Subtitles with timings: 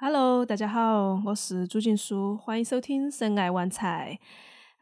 [0.00, 4.16] Hello，大家好，我是朱静书，欢迎收听《深爱万菜》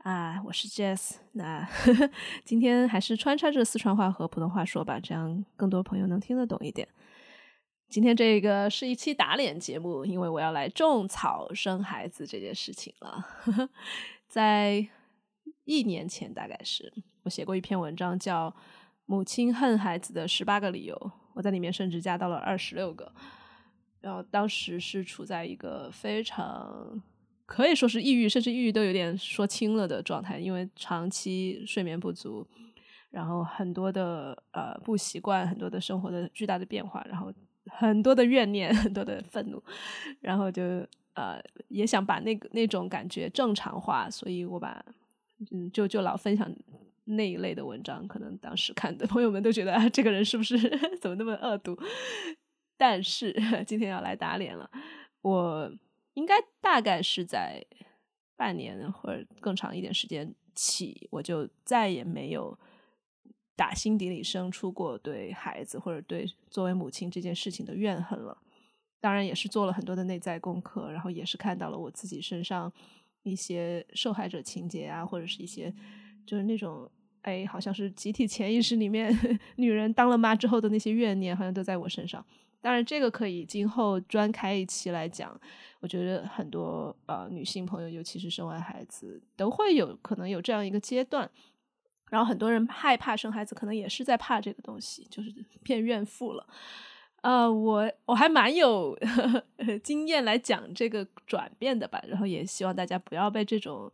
[0.07, 1.15] 啊，我是 Jess。
[1.33, 2.11] 那呵 呵
[2.45, 6.87] 今天还是穿插着四川话和普通话说吧，这样更多朋友能听得懂一点。
[7.89, 13.25] 今天这个是一期打脸节目，因为我要来种草生孩子这件事情了。
[14.29, 14.87] 在
[15.64, 16.93] 一年前，大概是
[17.23, 18.51] 我写过一篇文章，叫
[19.07, 20.95] 《母亲恨孩子的十八个理由》，
[21.33, 23.11] 我在里面甚至加到了二十六个。
[24.07, 27.03] 然后当时是处在一个非常
[27.44, 32.47] 可以说是抑郁，甚至抑郁都有点说轻了的状态，因为长期睡眠不足，
[33.11, 37.33] 然后很多的呃不习惯，很多的生活的巨大的变化，然后
[37.67, 39.61] 很多的怨念，很多的愤怒，
[40.20, 40.62] 然后就
[41.14, 44.84] 呃也想把那个那种感觉正常化，所以我把
[45.50, 46.48] 嗯就就老分享
[47.06, 50.56] 那一类的文章，可能当时看的朋友们都觉得啊这个人是不是
[51.03, 51.77] 怎么那么恶毒？
[52.77, 53.34] 但是
[53.66, 54.70] 今天要来打脸了，
[55.22, 55.72] 我
[56.14, 57.64] 应该大概是在
[58.37, 62.59] 半年或者更长一点时间起，我就再也没有
[63.55, 68.36] 打心底里生出过对孩子或者对作为母亲这件事情的怨恨了。
[69.01, 72.73] 当然也是做了很多的内在功课，然后也是看到了我自己身上
[73.23, 75.73] 一些受害者情节啊，或者是一些
[76.27, 76.91] 就是那种
[77.23, 79.17] 哎，好像是集体潜意识里面
[79.56, 82.25] 女人当了妈之后的那些怨念，好像都在我身上。
[82.61, 85.39] 当然，这个可以今后专开一期来讲。
[85.81, 91.31] 我觉得很多呃女性朋友，尤其是生完孩子，都会有可能有这样一个阶段。
[92.11, 95.33] 然后很多人害怕生孩子，可能也是在怕这个东西，就是
[95.63, 96.45] 变怨妇了。
[97.21, 102.03] 呃，我我还蛮有呵 呵经验来讲这个转变的吧。
[102.09, 103.93] 然后也希望大家不要被这种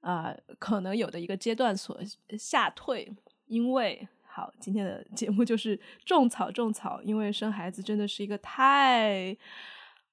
[0.00, 2.00] 啊可能有的一个阶段所
[2.36, 3.14] 吓退，
[3.46, 4.08] 因为。
[4.40, 9.36] 好，今天的节目就是种草种草，因为生孩子真的是一个太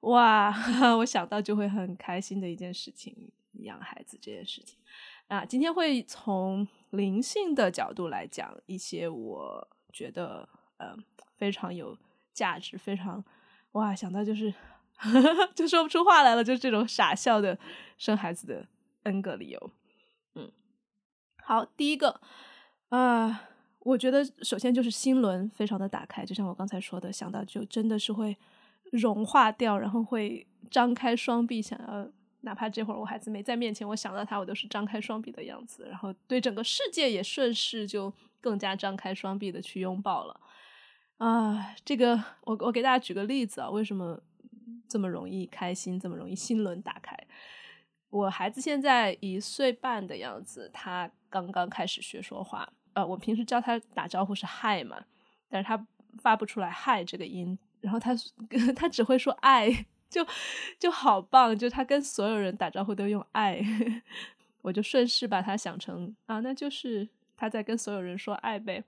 [0.01, 0.53] 哇，
[0.99, 3.15] 我想到就会很开心的一件事情，
[3.53, 4.77] 养孩子这件事情
[5.29, 5.45] 啊。
[5.45, 10.93] 今天会从灵性的角度来讲一些我觉得呃
[11.37, 11.97] 非常有
[12.33, 13.23] 价值、非常
[13.71, 14.53] 哇想到就是
[15.55, 17.57] 就说不出话来了，就是这种傻笑的
[17.97, 18.67] 生孩子的
[19.03, 19.71] N 个理由。
[20.35, 20.51] 嗯，
[21.45, 22.19] 好，第一个
[22.89, 23.51] 啊。
[23.87, 28.35] 我觉得首先就是心轮非常的打开，就像我刚才说的，想到就真的是会
[28.91, 32.05] 融化掉，然后会张开双臂，想要
[32.41, 40.37] 哪怕这会儿我孩子没在面前，我想到他，我都是张开双臂的样子，然后对整个世界也顺势就更加张开双臂的去拥抱了。
[41.19, 44.21] 啊，这个我我给大家举个例子啊，为什么
[44.89, 47.17] 这么容易开心，这么容易心轮打开？
[48.09, 52.73] 我孩子现在一岁半的样子，他刚刚开始学说话。
[52.97, 54.99] 呃，我平时教他打招呼是嗨嘛，
[55.47, 55.85] 但是他
[56.17, 58.15] 发不出来嗨这个音，然后他
[58.75, 59.69] 他只会说爱，
[60.09, 60.25] 就
[60.79, 63.63] 就好棒，就他跟所有人打招呼都用爱，
[64.63, 68.83] 我就顺势把他想成啊，那就是他在跟所有人说爱呗。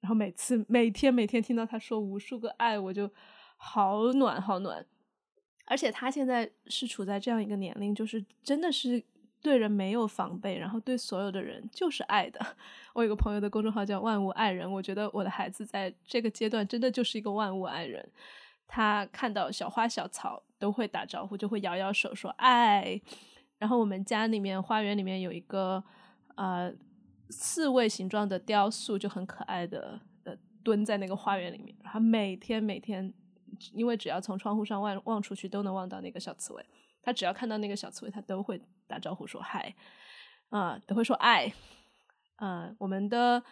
[0.00, 3.10] 然后每次每天每天听到他说无数个爱，我就
[3.58, 4.86] 好暖好暖。
[5.66, 9.04] 而且他现在是处在这样一个年龄，就是真的是。
[9.42, 12.38] 对人没有防备，然后对所有的人就是爱的。
[12.94, 18.06] 我有个朋友的公众号叫“万物爱人”，我觉得我的孩子在这个阶段真的就是一个万物爱人。
[18.66, 23.00] 他看到小花小草都会打招呼，就会摇摇手说爱。
[23.58, 25.82] 然后我们家里面花园里面有一个
[26.36, 26.72] 呃
[27.28, 31.74] 刺猬形状的雕塑，就很可爱的呃蹲在那个花园里面。
[31.82, 33.12] 他每天每天，
[33.72, 36.64] 因为只要从窗户上望望出去，都能望到那个小刺猬。
[37.02, 39.74] 他只要看到那个小刺猬，他都会打招呼说嗨，
[40.50, 41.52] 啊，都会说爱，
[42.36, 43.42] 啊，我们的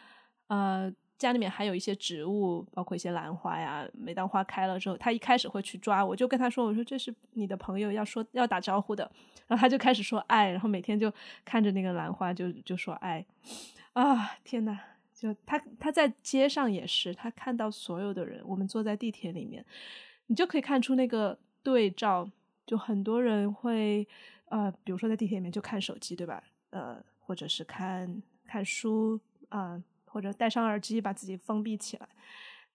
[0.48, 3.88] 呃家里面还有一些植物，包括一些兰花呀。
[3.92, 9.10] 每当花开了之后，他一开始会去抓，我就跟他说：“我说这是你的朋友，要说要打招呼的。”
[9.48, 11.12] 然后他就开始说爱，然后每天就
[11.44, 13.24] 看着那个兰花就就说爱，
[13.94, 14.78] 啊，天呐，
[15.14, 19.64] 就他他在街上也是，他看到所有的人，我们坐在地铁里面，
[20.26, 22.30] 你就可以看出那个对照。
[22.68, 24.06] 就很多人会，
[24.50, 26.44] 呃，比如说在地铁里面就看手机，对吧？
[26.68, 29.18] 呃，或者是看看书
[29.48, 32.06] 啊，或者戴上耳机把自己封闭起来。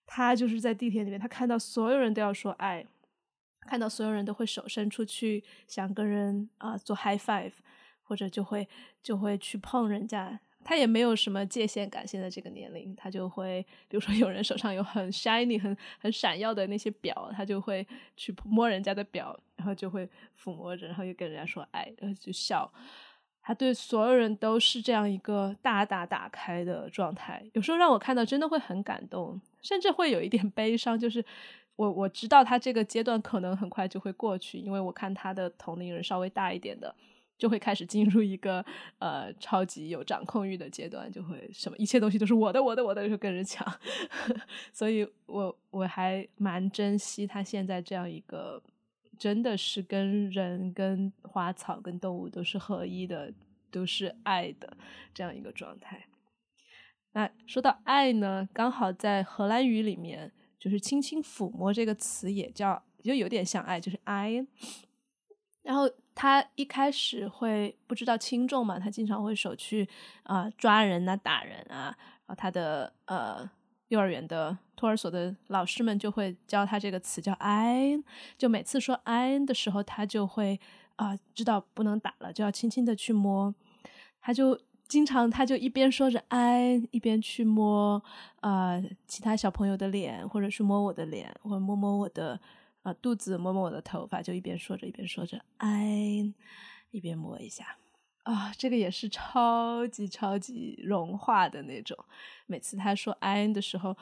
[0.04, 2.84] 他就是在地铁里面，他看到所有人都要说爱，
[3.60, 7.52] 看到所有人都会手伸出去想跟人啊做 high five，
[8.02, 8.68] 或者就会
[9.00, 10.40] 就会去碰人家。
[10.64, 20.08] 他也没有什么界限感，现在这个年龄，他就会，比如说有人手上有很 shiny、很很闪耀的那些表，他就会去摸人家的表，然后就会
[20.42, 22.72] 抚摸着，然后又跟人家说爱，然后就笑。
[23.46, 31.22] 他对所有人都是这样一个大大打开的状态，有时候让我看到真的会很感动，甚至会有一点悲伤，就是
[31.76, 36.94] 我我知道他这个阶段可能很快就会过去，因为我看他的同龄人稍微大一点的，
[37.44, 38.64] 就会开始进入一个
[39.00, 43.70] 呃超级有掌控欲的阶段，就会什么一切东西都是我的我的我的，就跟人抢。
[44.72, 48.62] 所以我我还蛮珍惜他现在这样一个，
[49.18, 53.30] 真的是跟人、跟花草、跟动物都是合一的，
[53.70, 54.74] 都是爱的
[55.12, 56.06] 这样一个状态。
[57.12, 60.32] 那说到爱呢，刚好在荷兰语里面。
[60.56, 64.46] 就是轻轻抚摸这个词也叫，就有点像爱，就是 I。
[65.62, 69.88] 然后他一开始会不知道轻重嘛，他经常会手去
[70.22, 71.96] 啊抓人啊打人啊。
[72.26, 73.48] 然后他的呃
[73.88, 77.98] 幼儿园的托儿所的老师们就会教他这个词叫 I，
[78.38, 80.60] 就每次说 I 的时候，他就会
[80.96, 83.54] 啊知道不能打了，就要轻轻的去摸，
[84.20, 84.60] 他就。
[84.86, 88.00] 经常他就一边说着“哎”，一边去摸
[88.40, 92.38] 啊其他小朋友的脸，或者是摸我的脸，或者摸摸我的
[92.84, 96.32] 啊肚子，摸摸我的头发，就一边说着一边说着“哎”，
[96.92, 97.76] 一边摸一下
[98.22, 101.98] 啊，这个也是超级超级融化的那种。
[102.46, 103.96] 每次他说“哎”的时候，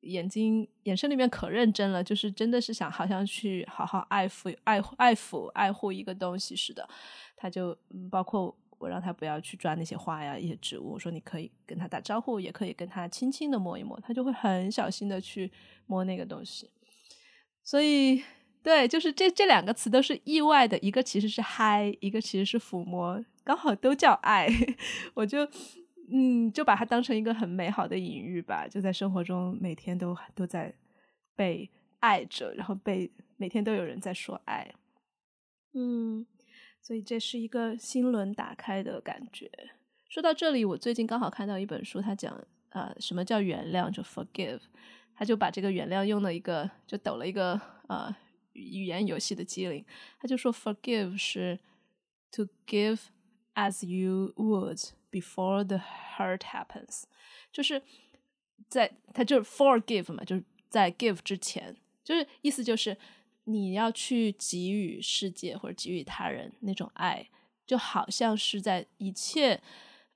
[0.00, 6.88] 眼睛眼神里面可认真了，就是真的是想好像去好好爱抚爱爱抚爱护一个东西似的。
[7.36, 7.76] 他就
[8.10, 8.56] 包括。
[8.80, 10.92] 我让他不要去抓那些花呀，一些植物。
[10.94, 15.52] 我说你可以跟他打招呼，也可以跟他轻轻的摸一摸，他就会很小心的去
[15.84, 16.70] 摸那个东西。
[17.70, 18.20] 所以，
[18.64, 24.48] 对，就是这这两个词都是意外的，一个其实是嗨，一个其实是抚摸，刚好都叫爱。
[25.14, 25.48] 我就
[26.10, 30.74] 嗯，就把它当成一个很美好的隐喻吧，就在生活中每天都都在
[31.36, 31.70] 被
[32.00, 34.74] 爱着，然后被每天都有人在说爱，
[35.74, 36.26] 嗯。
[36.82, 39.48] 所以这是一个心轮打开的感觉。
[40.08, 44.58] 说到这里，我最近刚好看到一本书，它讲呃什么叫原谅，就 forgive，
[45.20, 48.16] 他就把这个原谅用了一个就抖了一个呃
[48.54, 49.84] 语言游戏的机灵，
[50.18, 51.60] 他就说 forgive 是
[52.32, 53.00] to give
[53.54, 55.78] as you would before the
[56.16, 57.02] hurt happens，
[57.52, 57.82] 就是
[58.66, 62.96] 在他就是 forgive 嘛，就是在 give 之前，就是意思就是。
[63.44, 67.28] 你要去给予世界或者给予他人那种爱，
[67.66, 69.60] 就好像是在一切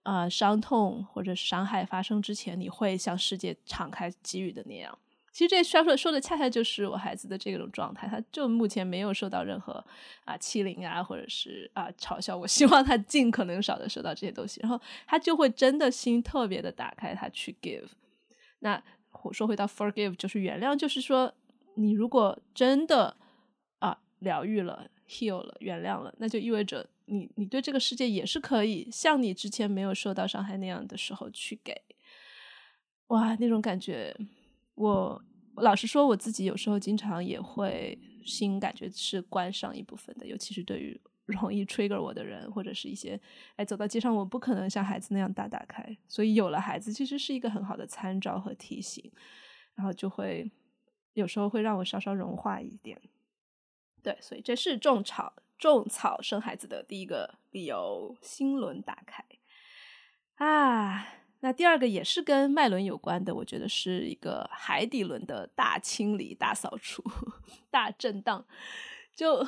[0.05, 4.97] 呃伤痛或者伤害发生之前，你会向世界敞开给予的那样。
[5.33, 9.85] 其实这销售说的恰恰就是我孩子的这种状态，他就目前没有受到任何
[10.25, 12.37] 啊欺凌啊，或者是啊嘲笑。
[12.37, 17.89] 我希望他尽可能少的受到这些东西，然后他就会真的心特别的打开，他去 give。
[18.61, 18.81] 那
[19.25, 21.35] 我说回到 forgive，就是原谅，就是说。
[21.77, 23.17] 你如果真的
[23.81, 31.75] 啊疗愈了、heal 了、原谅了，那就意味着你你对这个世界也是可以像你之前没有受到伤害那样的时候去给。
[33.09, 34.17] 哇，那种感觉，
[34.75, 35.23] 我
[35.57, 43.21] 老实说，我自己有时候经常也会心感觉是关上一部分的，尤其是对于容易 trigger 我的人，或者是一些
[43.57, 49.11] 哎走到街上我不可能像孩子那样大打开，所以有了孩子其实是一个很好的参照和提醒，
[49.75, 50.51] 然后就会。
[51.13, 53.01] 有时候会让我稍稍融化一点，
[54.03, 59.25] 对，所以这是种草种草生孩子的第一个理由，心轮打开
[60.37, 61.07] 啊。
[61.41, 67.03] 那第二个也是跟脉轮有关的，我觉得是一个海底轮的大清理、大扫除、
[67.71, 68.45] 大震荡。
[69.15, 69.47] 就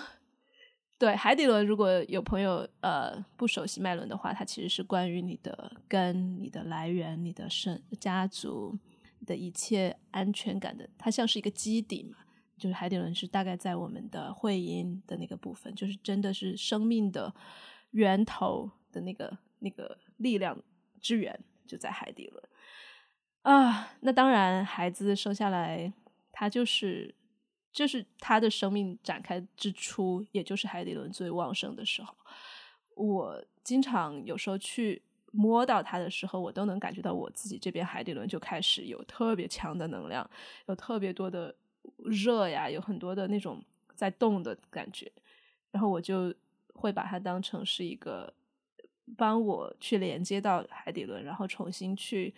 [0.99, 8.79] 对海底轮，如果有朋友呃不熟悉脉轮的话，它其实是关于你的根、你的来源、你的生家族。
[9.25, 12.19] 的一切安全感的，它像是一个基底嘛，
[12.59, 17.35] 就是海底轮是大概在我们的会阴的那个部分，就是真的是生命的
[17.91, 20.57] 源头的那个那个力量
[21.01, 22.43] 之源就在海底轮
[23.43, 23.93] 啊。
[24.01, 25.93] 那当然，孩子生下来，
[26.33, 27.15] 他就是
[27.73, 32.15] 就是他的生命展开之初，也就是海底轮最旺盛的时候。
[32.95, 35.03] 我经常有时候去。
[35.33, 40.31] 摸到它的时候，我都能感觉到我自己这边海底轮就开始有特别强的能量，
[40.67, 41.55] 有特别多的
[42.05, 43.63] 热呀，有很多的那种
[43.95, 45.11] 在动的感觉，
[45.71, 46.35] 然后我就
[46.75, 48.33] 会把它当成是一个
[49.17, 52.35] 帮我去连接到海底轮，然后重新去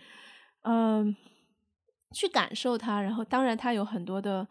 [0.63, 1.15] 嗯
[2.13, 3.01] 去感受它。
[3.03, 4.47] 然后当然它有很多的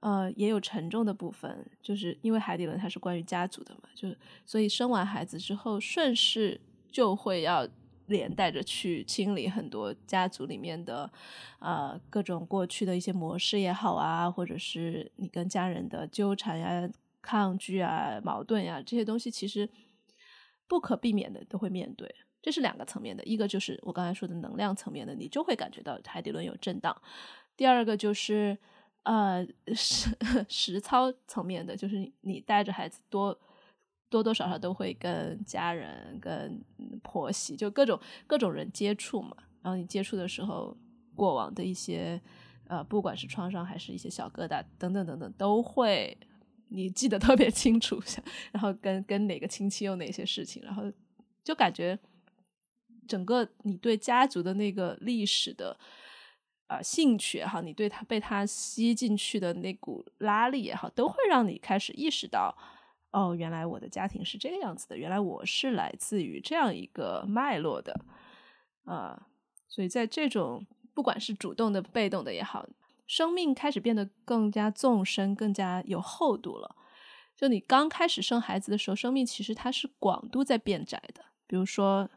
[0.00, 4.08] 呃也有沉重的部分，就是因为海底轮它是关于家族的嘛，就
[4.44, 7.68] 所以生完孩子之后顺势就会要。
[8.10, 11.10] 连带着去清理很多家族里面的，
[11.60, 16.90] 呃，各种过去的一些模式也好啊，或者是你跟家人的纠缠呀、
[17.22, 19.68] 抗拒啊、矛盾呀这些东西，其实
[20.68, 22.14] 不可避免的都会面对。
[22.42, 26.90] 这是两个层面的，一个就是我刚才说的能量层面的，你就会感觉到海底轮有震荡；
[27.56, 28.56] 第二个就是，
[29.02, 30.08] 呃实
[30.48, 33.38] 实操层面的，就是你带着孩子多
[34.10, 36.62] 多多少少都会跟家人、跟
[37.02, 39.34] 婆媳就各种各种人接触嘛。
[39.62, 40.76] 然后你接触的时候，
[41.14, 42.20] 过往的一些
[42.66, 46.14] 呃，不管是创伤还是一些小疙瘩等等等等，都会
[46.68, 48.02] 你记得特别清楚。
[48.52, 50.82] 然后跟跟哪个亲戚有哪些事情，然后
[51.42, 51.98] 就感觉
[53.08, 55.78] 整个你对家族的那个历史的。
[56.70, 62.56] 啊，兴趣也好，你对他被他吸进去的那股拉力也好，都会让你开始意识到，
[63.12, 68.04] 哦，原来我的家庭是这个样子的，原来我是来自于这样一个脉络的，
[68.84, 69.26] 啊，
[69.68, 72.66] 所以在这种不管是主动的、被动的也好，
[73.06, 76.76] 生命开始变得更加纵深、更加有厚度了。
[77.36, 82.08] 就你刚开始生孩子的时候，生命其实它是广度在变窄的，比如说，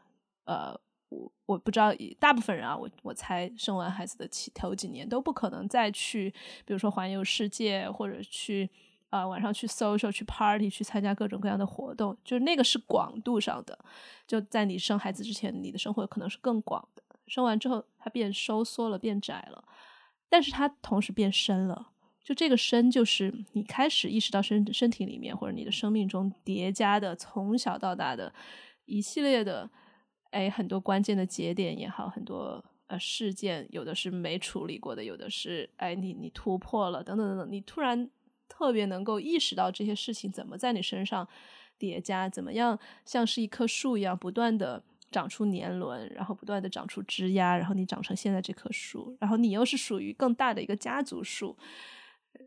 [0.44, 0.80] 呃。
[1.10, 6.28] 我我不知道，大部分人啊，我我猜生完孩子的起头几年都不可能再去，
[6.64, 8.68] 比如说环游世界，或者去
[9.14, 13.78] 啊晚上去 social 去 party 去参加各种各样的活动，就是那个是广度上的。
[14.26, 19.64] 就在你生孩子之前，你的生活可能是更广的，生完之后它变收缩了，变窄了，
[20.28, 21.90] 但是它同时变深了。
[22.24, 28.34] 就这个深，就是你开始意识到身身体里面或者你的生命中叠加的从小到大的
[28.86, 29.70] 一系列的。
[30.30, 38.10] 哎，很多关键的节点也好，很多呃事件，有的是没处理过的，有的是哎你你突破了，等等等等，你突然
[38.56, 41.26] 特别能够意识到这些事情怎么在你身上
[41.78, 51.56] 叠加，怎么样像是一棵树一样不断的长出年轮，然后不断的长出枝丫，然后你长成现在这棵树，然后你又是属于更大的一个家族树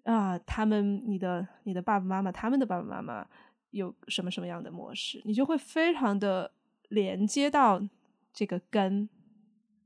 [0.03, 3.27] 啊，他们你的你的爸爸妈妈，他们的爸爸妈妈
[3.71, 6.51] 有什么什么样的模式，你就会非常的。
[6.89, 7.85] 连接到
[8.31, 9.09] 这个根，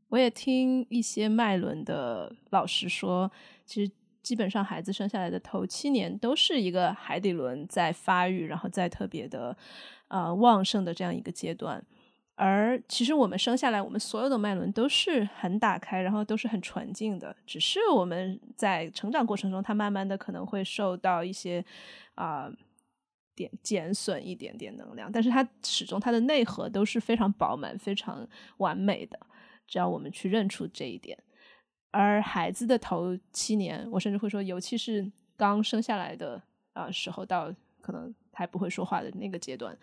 [0.10, 3.32] 我也听一些脉轮的老师说，
[3.66, 9.56] 其实基本上孩子生下来的头七年都是一个海底轮在发育，然后在特别的
[10.08, 11.84] 呃旺盛的这样一个阶段。
[12.36, 21.64] 而其实我们生下来，我们所有的脉轮都是很打开，然后都是很纯净的，只是我们在成长过程中，它慢慢的可能会受到一些
[22.16, 22.52] 啊。
[23.34, 29.18] 点减损一点点能量，但是它始终它的内核都是非常饱满、非常完美的。
[29.66, 31.18] 只要我们去认出这一点，
[31.92, 36.42] 而孩子的头七年，我甚至会说，尤其是刚生下来的
[36.74, 39.78] 啊时候，到可能还不会说话的那个阶段，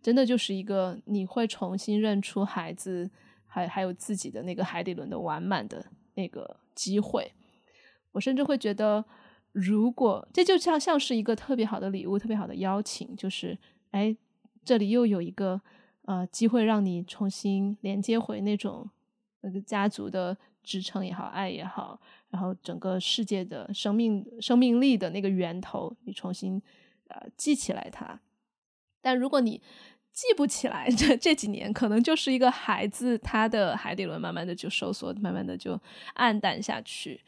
[0.00, 3.10] 真的就是一个你会重新认出孩子，
[3.46, 5.84] 还还有自己的那个海底轮的完满的
[6.14, 7.32] 那个机会。
[8.12, 9.04] 我甚至会觉得。
[9.52, 13.58] 如果这就像像是一个特别好的礼物，特别好的邀请，就是
[13.90, 14.14] 哎，
[14.62, 15.60] 这里又有一个
[16.04, 18.88] 呃机会让你重新连接回那种
[19.40, 20.36] 那个家族的
[20.68, 21.98] 支撑也好，爱也好，
[22.28, 26.60] 然后整个世界的生命生命力的那个源头，你重新
[27.08, 28.20] 呃记起来它。
[29.00, 29.62] 但如果你
[30.12, 35.80] 记不起来， 这这几年可能就是一个孩子他的海底轮慢慢的就收缩，慢慢的就
[36.14, 37.20] 暗淡下去，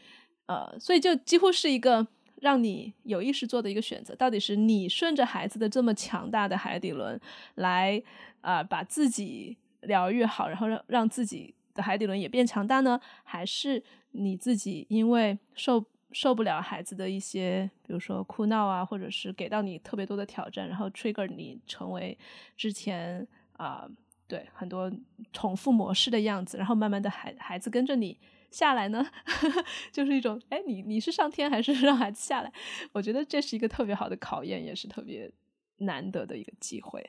[0.46, 2.06] 呃，所以就几乎是一个。
[2.40, 7.20] 让你有意识做的一个选择，到底是你顺着孩子的这么强大的海底轮
[7.56, 8.02] 来
[8.40, 13.00] 啊，把自己疗愈好，然后让让自己的海底轮也变强大呢？
[13.24, 22.16] 还是你自己因为受受不了孩子的一些，比如说哭闹啊，或者是给到你特别多的挑战，然后 trigger 你成为
[22.56, 23.88] 之前啊，
[24.26, 24.90] 对很多
[25.32, 28.18] 重复模式的样子，然后慢慢的孩孩子跟着你。
[28.50, 29.08] 下来呢，
[29.92, 32.52] 就是一种哎，你你是上天还是 让孩子下来？
[32.90, 35.30] 我觉得这是一个特别好的考验，也是特别
[35.76, 37.08] 难得的一个机会。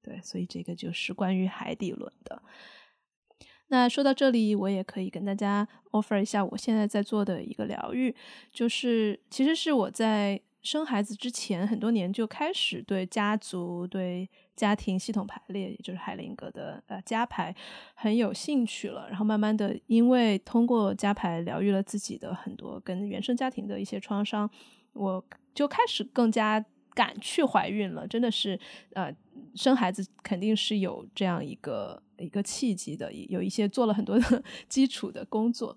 [0.00, 2.40] 对，所以这个就是关于海底轮的。
[3.68, 8.14] 那说到这里，我也可以跟大家 offer 一下我现在在做的一个疗愈，
[8.52, 14.28] 就是其实是我在生孩子之前很多年就开始对家族对。
[14.56, 17.54] 家庭系统排列，也就是海灵格的呃家排，
[17.92, 19.06] 很有兴趣了。
[19.06, 24.48] 然后慢慢的，因为通过家排疗愈了自己的很多跟原生家庭的一些创伤，
[24.94, 25.22] 我
[25.54, 28.08] 就开始更加敢去怀孕了。
[28.08, 28.58] 真的是，
[28.94, 29.14] 呃，
[29.54, 35.76] 生孩子肯定是有这样一个一个契机的，有一些做了很多的 基础的工作。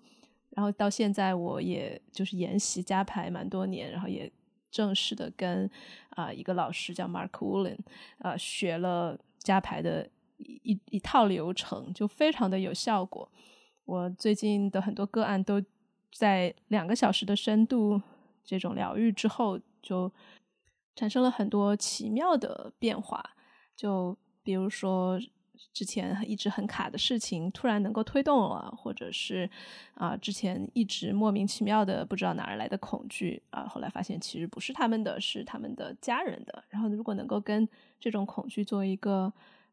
[0.52, 4.32] 然后到现在，我也就是研习加排蛮多年，然后也。
[4.72, 5.68] 正式的跟
[6.12, 7.76] 啊一个老师叫 Mark Woolen，
[8.20, 13.28] 呃学了加排的一一套流程，就非常的有效果。
[13.86, 15.60] 我最近的很多个案都
[16.14, 18.00] 在两个小时的深度
[18.46, 20.12] 这种疗愈之后，就
[20.96, 23.28] 产生了很多奇妙的变化。
[23.76, 25.20] 就比如说
[25.72, 29.50] 之前一直很卡的事情突然能够推动了，或者是
[29.94, 36.64] 啊之前一直莫名其妙的不知道哪儿来的恐惧啊，后来发现其实不是他们的，是他们的家人的。
[36.70, 37.68] 然后如果能够跟
[38.00, 39.32] 这种恐惧做一个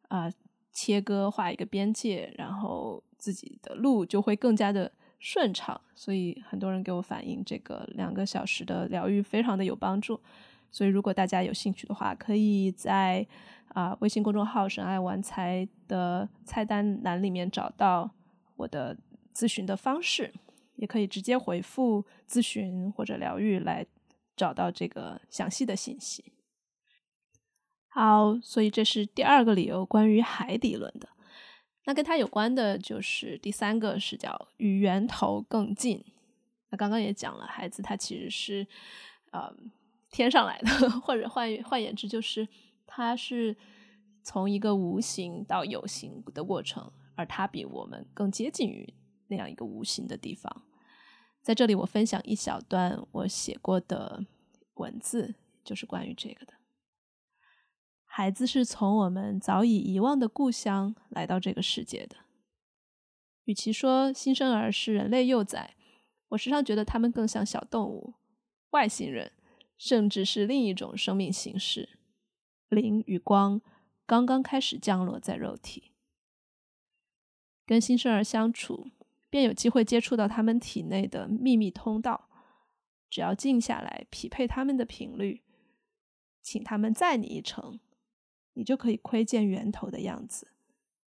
[0.09, 0.31] 啊
[0.71, 5.81] 切割，画一个边界，然后自己的路就会更加的顺畅。
[5.95, 10.21] 所以很多人给我反映，这个两个小时的疗愈非常的有帮助。
[10.71, 13.27] 所以如果大家有兴趣的话，可以在。
[13.77, 18.11] 啊，微信公众号“神爱玩财”的菜单栏里面找到
[18.57, 18.97] 我的
[19.35, 20.33] 咨询的方式，
[20.77, 23.85] 也可以直接回复“咨询”或者“疗愈”来
[24.35, 26.33] 找到这个详细的信息。
[27.89, 31.11] 好，所以这是第二个理由，关于海底轮的。
[31.85, 36.03] 那跟它有关的就是第三个视角，与源头更近。
[36.71, 38.67] 那刚刚也讲了，孩子他其实是
[39.33, 39.55] 呃
[40.11, 42.49] 天上来的，或者换换言之就是。
[42.87, 43.57] 它是
[44.23, 48.95] 从一个无形到有形的过程，而它比我们更接近于
[49.29, 50.63] 那样一个无形的地方。
[51.43, 54.25] 在这里，我分享一小段我写过的
[54.75, 56.55] 文字，就是关于这个的。
[58.05, 62.17] 孩子是从我们早已遗忘的故乡来到这个世界的。
[63.45, 65.77] 与其说新生儿是人类幼崽，
[66.31, 68.15] 我时常觉得他们更像小动物、
[68.71, 69.31] 外星人，
[69.79, 71.96] 甚至是另一种生命形式。
[72.69, 73.61] 灵与光
[74.05, 75.93] 刚刚开始降落在肉体，
[77.65, 78.89] 跟新生儿相处，
[79.31, 82.29] 便有机会接触到他们体内的秘密通道。
[83.09, 85.43] 只要静下来，匹配他们的频率，
[86.43, 87.79] 请他们载你一程，
[88.55, 90.49] 你就可以窥见源头的样子，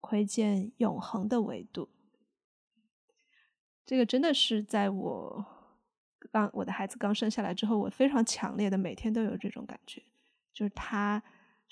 [0.00, 1.88] 窥见永恒的维度。
[3.86, 5.44] 这个真的是在我
[6.32, 10.02] 刚我的孩子刚生下来之后，我非常强烈的每天都有这种感觉，
[10.52, 11.22] 就是他。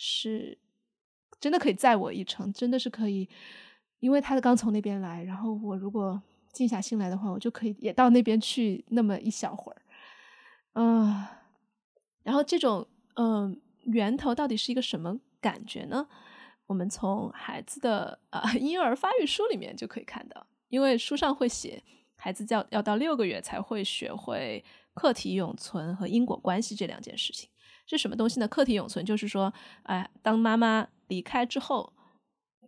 [0.05, 0.59] 是，
[1.39, 3.29] 真的可以载我一程，真的是可以，
[4.01, 6.21] 因为他刚从那边来，然后我如果
[6.53, 9.83] 静下心来的话，我就可以也到那边去那么一小会儿，
[10.73, 11.25] 嗯，
[12.25, 16.09] 然后这种嗯源头到底是一个什么感觉呢？
[16.67, 21.81] 我们从孩子的啊 婴儿发育书里面就可以看到，因为书上会写，
[22.17, 27.49] 孩子要要到六个月才会学会课题永存和因果关系这两件事情。
[27.85, 28.49] 是什么东西呢？
[28.49, 31.93] 客体永存就是说，哎，当妈妈离开之后，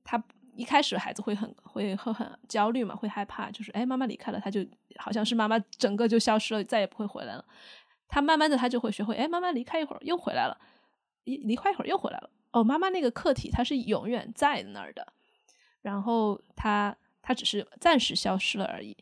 [0.03, 0.23] 他
[0.55, 4.65] 一开始孩子会很会会很焦虑嘛，会害怕，就是哎，妈妈离开了，他就
[4.99, 7.45] 好像是妈妈整个就消失了，再也不会回来了。
[8.09, 10.61] 他慢慢的他就会学会，哎，妈妈离开一会儿又回来了，
[11.25, 12.31] 离离开一会儿又回来了。
[12.53, 15.13] 哦，妈妈那个客体它是永远在那儿的，
[15.81, 18.97] 然后他他只是暂时消失了而已。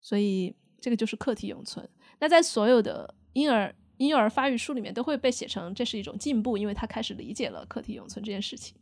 [0.00, 1.88] 所以这个就是客体永存。
[2.18, 3.74] 那在所有的婴儿。
[4.00, 8.74] 婴幼儿发育书里面都会被写成这是一种进步，因为他开始理解了课题永存这件事情。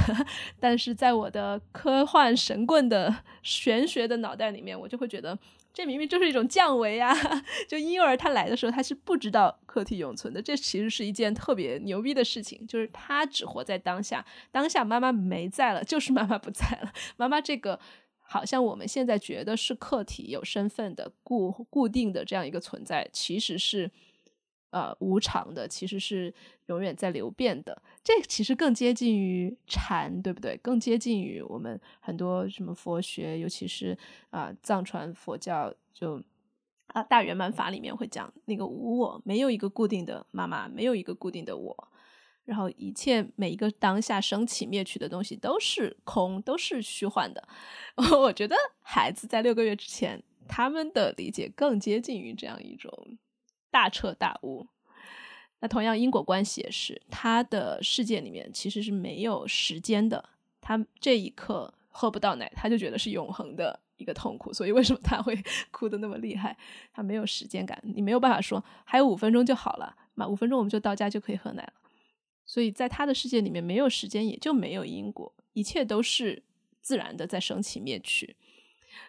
[0.58, 5.38] 但是在我的科幻神棍的玄学的脑袋里面，我就会觉得
[5.74, 7.14] 这明明就是一种降维啊！
[7.68, 17.78] 就婴幼儿他来的时候，他是不知道课题永存的，这其实是一件特别牛逼的事情，就是他只活在当下，当下妈妈没在了，就是妈妈不在了， 妈妈这个
[18.20, 23.90] 好像我们现在觉得是客体有身份的固固定的这样一个存在，其实是。
[24.72, 26.32] 呃，无常的其实是
[26.68, 30.56] 永远在流变的，这其实更接近于禅，对不对？
[30.62, 33.96] 更接近于我们很多什么佛学，尤其是
[34.30, 36.18] 啊藏传佛教，就
[36.86, 41.88] 啊大圆满法里面会讲那个无我，没有一个固定的妈妈，没有一个固定的我，
[42.46, 47.46] 然后一切每一个当下升起灭去的东西都是空，都是虚幻的。
[48.18, 53.18] 我觉得孩子在六个月之前，他们的理解更接近于这样一种。
[53.72, 54.66] 大彻大悟，
[55.60, 60.28] 那同样因果关系也是，他的世界里面其实是没有时间的。
[60.60, 64.52] 他这一刻喝不到奶，他就觉得是永恒的一个痛苦。
[64.52, 65.36] 所以为什么他会
[65.72, 66.56] 哭的那么厉害？
[66.92, 71.72] 他没有时间感，你没有办法说还有五分钟就好了，嘛五分钟我们就到家就可以喝奶了。
[72.44, 76.42] 所以在他的世界里面，没有时间也就没有因果，一切都是
[76.82, 78.36] 自然的在升起灭去。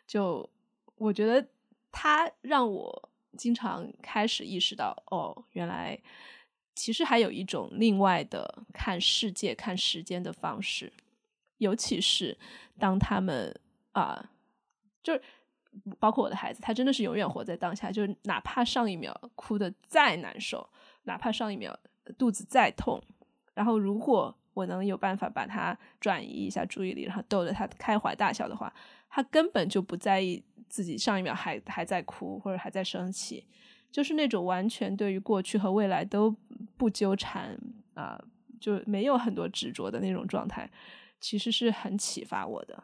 [0.08, 0.50] 就
[0.96, 1.50] 我觉得
[1.92, 3.10] 他让我。
[3.38, 6.00] 经常开始意识到，哦，原来
[6.76, 10.92] 其实还有一种另外的看世界、看时间的方式，
[11.58, 12.38] 尤其是
[12.80, 13.56] 当他们
[13.92, 14.32] 啊，
[15.02, 15.22] 就是
[16.00, 20.68] 包括我的孩子，他真的是永远活在当下，就是哪怕上一秒哭的再难受，
[21.04, 21.78] 哪怕上一秒
[22.18, 23.02] 肚子再痛，
[23.54, 28.72] 然后如果我能有办法把他转移一下注意力，然后逗得他开怀大笑的话，
[29.14, 30.44] 他根本就不在意。
[30.70, 33.46] 自己上一秒还还在哭或者还在生气，
[33.92, 36.36] 就是那种完全对于过去和未来都
[36.78, 37.56] 不纠缠
[37.94, 38.20] 啊，
[38.60, 40.68] 就没有很多执着的那种状态。
[41.20, 42.84] 其实是很启发我的。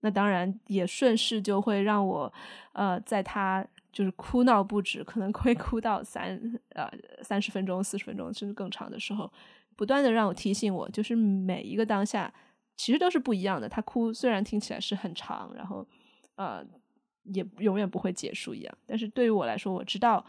[0.00, 2.32] 那当然也顺势就会让我，
[2.72, 6.90] 呃，在他就是哭闹不止，可能会哭到三呃
[7.22, 9.32] 三十分钟、四十分钟甚至更长的时候，
[9.76, 12.34] 不断的让我提醒我，就是每一个当下
[12.76, 13.68] 其实都是不一样的。
[13.68, 15.86] 他哭虽然听起来是很长，然后
[16.36, 16.64] 呃
[17.24, 20.24] 也永远不会结束一样，但是对于我来说，我知道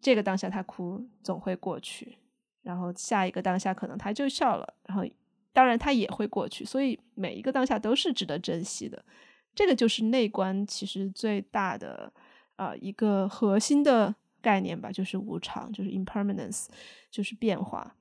[0.00, 2.18] 这个当下他哭总会过去，
[2.62, 5.04] 然后下一个当下可能他就笑了，然后。
[5.52, 9.04] 当然，他也会过去，所以每一个当下都是值得珍惜的。
[9.52, 12.10] 这个就是内观其实最大的
[12.54, 16.68] 呃一个核心的概念吧，就是无常，就是 impermanence，
[17.10, 17.96] 就是变化。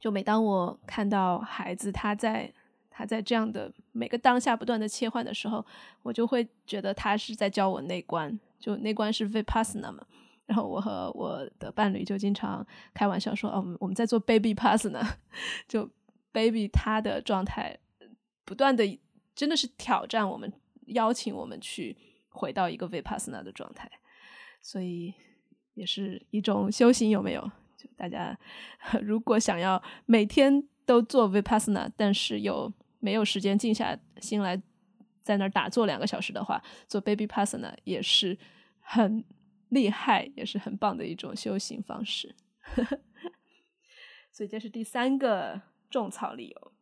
[0.00, 2.52] 就每当我看到孩子他在
[2.90, 5.64] 他在这样的每个当下不断的切换的时候，
[6.02, 8.38] 我就会觉得他是在教我内观。
[8.60, 10.04] 就内观是 vipassana 嘛，
[10.44, 15.00] 然后我和我的伴侣就经常开玩笑说：“哦，我们在做 baby passana。
[15.68, 15.88] ”就
[16.32, 17.78] baby 他的状态
[18.44, 18.98] 不断的
[19.36, 20.52] 真的是挑战我们，
[20.86, 21.96] 邀请我们去
[22.30, 23.88] 回到一个 vipassana 的状态，
[24.60, 25.14] 所以
[25.74, 27.48] 也是一种修行，有没有？
[27.78, 28.38] 就大家
[29.00, 34.60] 如果想要每天都做 vipassana，但是又没有时间静下心来
[35.22, 38.36] 在那儿打坐两个小时的话，做 baby passana 也是
[38.80, 39.24] 很
[39.70, 42.34] 厉害，也是很棒的一种修行方式。
[44.30, 45.62] 所以这是第三个。
[45.90, 46.72] 种草理由，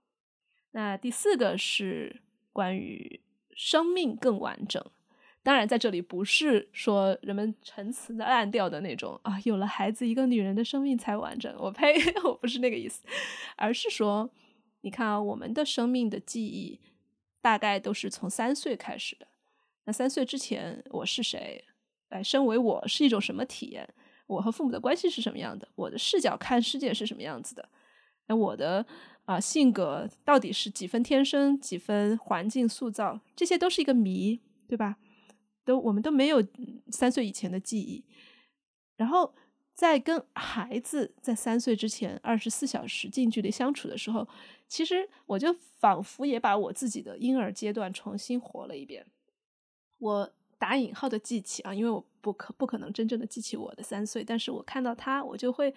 [0.72, 3.20] 那第四个是关于
[3.54, 4.84] 生命更完整。
[5.46, 11.54] 当然，在这里不是说人们陈词滥调的那种啊，有了孩子，一个女人的生命才完整。
[11.56, 13.04] 我呸， 我不是那个意思，
[13.54, 14.28] 而是说，
[14.80, 16.80] 你看啊，我们的生命的记忆
[17.40, 19.28] 大概都是从三岁开始的。
[19.84, 21.64] 那三岁之前，我是谁？
[22.08, 23.88] 来，身为我是一种什么体验？
[24.26, 25.68] 我和父母的关系是什么样的？
[25.76, 27.68] 我的视角看世界是什么样子的？
[28.26, 28.84] 那我的
[29.26, 33.20] 啊性格到底是几分天生，几分环境塑造？
[33.36, 34.96] 这些都是一个谜，对吧？
[35.66, 36.42] 都我们都没有
[36.90, 38.02] 三岁以前的记忆。
[38.96, 39.34] 然后
[39.74, 44.26] 在跟孩子在三岁之前二十四小时近距离相处的时候，
[44.66, 49.04] 其实我就仿佛也把我自己的婴儿阶段重新活了一遍。
[49.98, 55.74] 我打引号的记起啊，因为我不可不可能真正的记起我的三岁，但是我看到他，我就会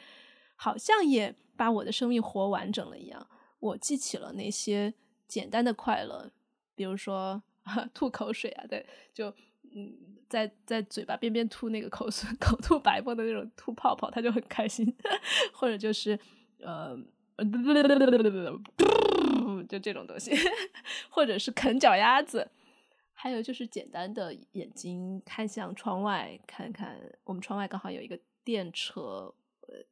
[0.55, 1.35] 好像也。
[1.59, 3.27] 把我的生命活完整了一样，
[3.59, 4.93] 我记起了那些
[5.27, 6.31] 简单的快乐，
[6.73, 7.43] 比如说
[7.93, 9.35] 吐口水啊，对，就
[9.73, 9.93] 嗯，
[10.27, 14.93] 在在嘴巴边边吐那个口水， 口吐白沫的那种吐泡泡，他就很开心，
[15.53, 16.17] 或者就是
[16.59, 16.97] 呃，
[19.67, 20.31] 就这种东西，
[21.09, 22.49] 或者是啃脚丫子，
[23.13, 29.33] 还有就是简单的眼睛看向窗外，看看我们窗外刚好有一个电车。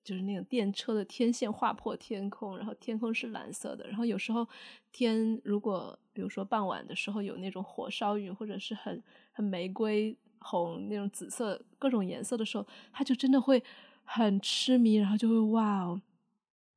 [0.03, 3.87] 就是那种电车的天线划破天空，然后天空是蓝色的。
[3.87, 4.47] 然后有时候
[4.91, 13.63] 天如果比如说傍晚的时候有那种火烧云，或者是很很玫瑰红那种紫色各种颜色的时候，他就真的会
[14.03, 16.01] 很痴迷，然后就会哇哦。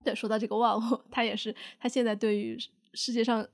[0.02, 2.58] 对，说到这个哇哦，他也是他现在对于
[2.94, 3.46] 世界上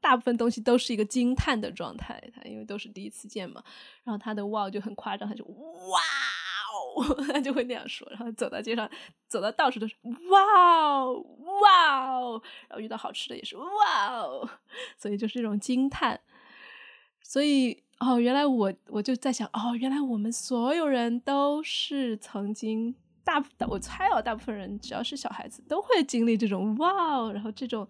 [0.00, 3.62] 大部分东西都是一个惊叹的状态，他因为都是第一次见嘛。
[4.04, 6.00] 然后他的哇就很夸张，他就哇。
[7.32, 8.88] 他就会那样说，然后走到街上，
[9.28, 9.94] 走到到处都是
[10.30, 10.40] 哇
[10.90, 11.14] 哦
[11.62, 14.48] 哇哦，然后遇到好吃的也是哇哦，
[14.96, 16.20] 所以就是一种惊叹。
[17.22, 27.86] 所以哦，原来我我就在想，哦，原来我们所有人都是曾经大，我猜哦，大部分人只要是小孩子都会经历这种哇哦，然后这种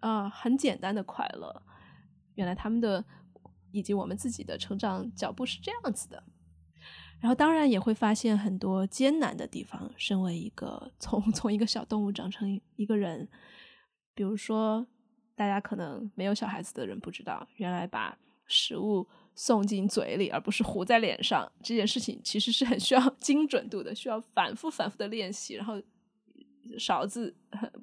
[0.00, 1.62] 啊很简单的快乐。
[2.34, 3.02] 原来他们的
[3.70, 6.22] 以及我们自己的成长脚步是这样子的。
[7.24, 9.90] 然后当然也会发现很多艰难的地方。
[9.96, 13.26] 身为一个从 从一个小动物长成一个人，
[14.14, 14.86] 比如说
[15.34, 25.54] 大家可能没有小孩子的人不知道，原来把食物送进嘴里而不是糊在脸上这件事情，其实是很需要 精准度的，需要反复反复的练习。
[25.54, 25.80] 然后
[26.78, 27.34] 勺子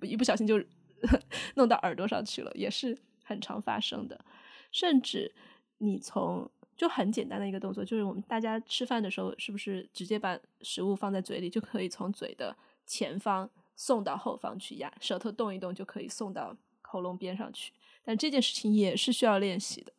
[0.04, 0.63] 一不小心就
[1.58, 4.23] 弄到耳朵上去了，也是很常发生的。
[4.71, 5.34] 甚至
[5.80, 6.47] 你从
[6.82, 17.72] 就很简单的一个动作，就是我们大家吃饭的时候，是不是直接把食物放在嘴里，就可以从嘴的前方送到后方去压，舌头动一动就可以送到喉咙边上去。
[18.04, 19.94] 但这件事情也是需要练习的。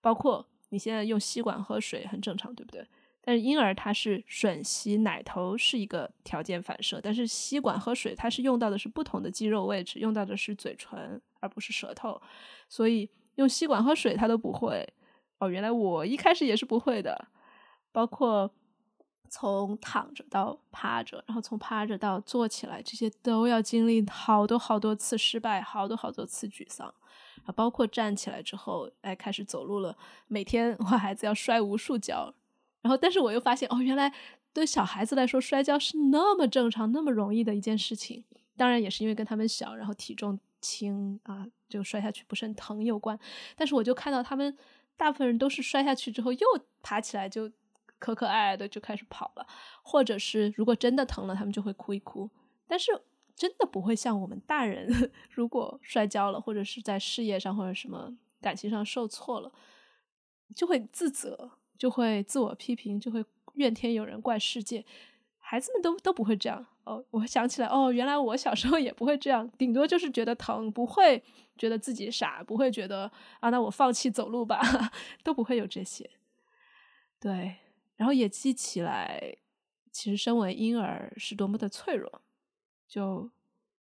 [0.00, 2.84] 包括你现在用吸管喝水很正常，对不对？
[3.20, 12.20] 但是婴儿他是吮吸奶头是一个条件反射，但是吸管喝水它是用到的是不同的肌肉位置，用到的是嘴唇而不是舌头，
[12.68, 14.84] 所以用吸管喝水他都不会。
[15.38, 17.28] 哦，原来我一开始也是不会的，
[17.92, 18.50] 包括
[19.28, 26.92] 从躺着到趴着，然后从趴着到坐起来，这些都要经历好多好多次失败，好多好多次沮丧，
[27.44, 29.96] 啊，包括站起来之后，哎，开始走路了，
[30.26, 32.32] 每天我孩子要摔无数跤，
[32.82, 34.12] 然后但是我又发现，哦，原来
[34.52, 38.24] 对小孩子来说摔跤是那么正常、那么容易的一件事情。
[38.56, 43.16] 当然也是因为跟他们小，然后体重轻啊，就摔下去不是很疼有关。
[43.54, 44.56] 但是我就看到他们
[44.98, 46.46] 大部分人都是摔下去之后又
[46.82, 47.50] 爬起来，就
[47.98, 49.46] 可可爱爱的就开始跑了，
[49.82, 52.28] 或者是如果真的疼了，他们就会哭一哭。
[52.66, 52.92] 但是
[53.34, 59.50] 真的不会像我们大人， 如果摔跤了，或者是在事业上或者什么感情上受挫了，
[60.54, 64.84] 就会自责，就会自我批评，就会怨天尤人怪世界。
[65.38, 71.22] 孩子们都都不会这样哦，我想起来哦，原来我小时候也不会这样，顶多就是觉得疼，不会
[71.58, 74.58] 觉得自己傻，不会觉得啊，那我放弃走路吧，
[75.22, 76.08] 都不会有这些。
[77.20, 77.56] 对，
[77.96, 79.36] 然后也记起来，
[79.92, 82.22] 其实身为婴儿是多么的脆弱。
[82.88, 83.30] 就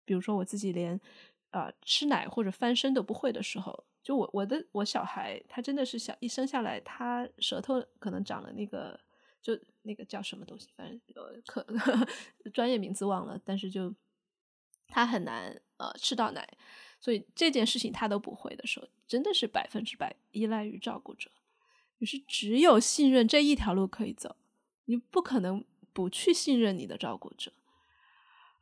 [0.04, 1.00] 比如说我自己连
[1.50, 9.00] 啊吃奶或者翻身都不会的时候，就我我的我小孩他真的是小一生下来，他舌头可能长了那个。
[9.42, 11.66] 就那个叫什么东西，反正呃，可
[12.54, 13.92] 专业名字忘了，但是就
[14.86, 16.48] 他很难呃吃到奶，
[17.00, 21.30] 所以这件事情他都不会的时候，真的是百分之百依赖于照顾者，
[21.98, 24.36] 于是只有信任这一条路可以走，
[24.84, 27.52] 你不可能不去信任你的照顾者，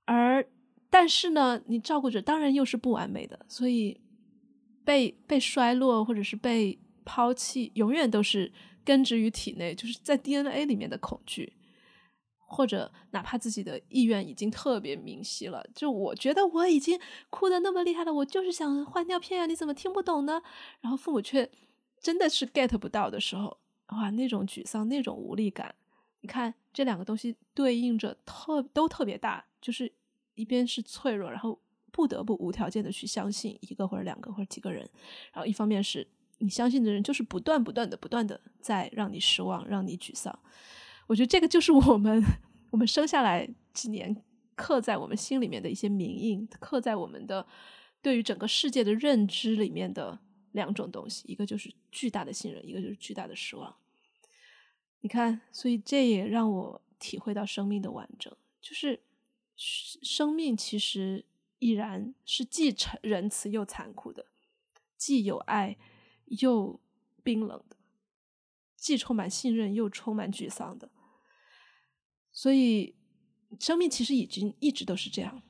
[0.06, 0.48] 而
[0.88, 4.00] 但是呢，你照顾者当然又是不完美的，所以
[4.84, 8.50] 被被衰落或者是被抛弃，永远都是。
[8.84, 11.52] 根植于体内，就是在 DNA 里面的恐惧，
[12.38, 20.42] 或者哪怕自己的意愿已经特别明晰了，就我觉得我已经哭的那么厉害了，我就是想换尿片啊，你怎么听不懂呢？
[20.80, 21.50] 然后父母却
[22.00, 25.74] 真的是 get 不到的时候，哇，那种沮丧，那种无力感，
[26.22, 29.92] 你看这两个东西对应着特都特别大，就是
[30.34, 31.60] 一边是脆弱，然后
[31.92, 34.88] 不得不无条件的去相信一个或者两个或者几个人，
[35.32, 36.06] 然后一方面是。
[36.40, 40.36] 你相信的人就是不断不断的不断的在让你失望，让你沮丧。
[41.06, 42.22] 我觉得这个就是 我们
[42.70, 44.16] 我们生下来几年
[44.54, 47.46] 刻在我们心里面的一些铭印，刻在我们的
[48.00, 50.18] 对于整个世界的认知里面的
[50.52, 53.76] 两种东西，一个就是巨大的信任，一个就是巨大的失望。
[55.02, 59.00] 你看，所以这也让我体会到生命的完整，就是
[59.56, 61.24] 生命其实
[61.58, 64.24] 依然是既仁慈又残酷的，
[64.96, 65.76] 既有爱。
[66.38, 66.80] 又
[67.22, 67.76] 冰冷的，
[68.76, 70.90] 既充满信任又充满沮丧的，
[72.32, 72.94] 所以
[73.58, 75.42] 生命其实已经一直都是这样，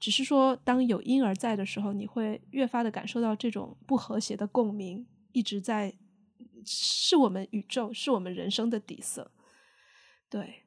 [0.00, 5.94] 只是说当有婴儿在的时候，你会越发的感受到这种不和谐的共鸣一直在，
[6.66, 9.30] 是我们宇宙，是我们人生的底色。
[10.28, 10.64] 对，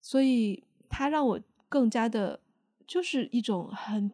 [0.00, 2.40] 所以它让我更加的，
[2.86, 4.10] 就是一种很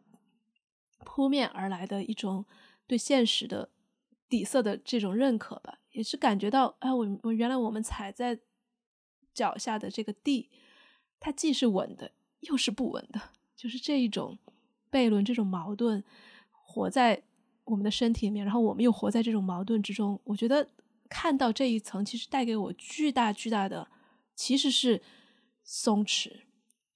[0.99, 2.45] 扑面而来的一种
[2.85, 3.71] 对现实的。
[4.35, 8.37] 底色的这种认可吧，也是感觉到，哎，我我原来我们踩在
[9.33, 10.49] 脚下的这个地，
[11.21, 13.21] 它既是稳的，又是不稳的，
[13.55, 14.37] 就是这一种
[14.91, 16.03] 悖论，这种矛盾，
[16.51, 17.23] 活在
[17.63, 20.19] 我们的身体里面，然后我们又活在这种矛盾之中。
[20.25, 20.67] 我觉得
[21.07, 23.87] 看到这一层，其实带给我巨大巨大的，
[24.35, 25.01] 其实是
[25.63, 26.41] 松弛，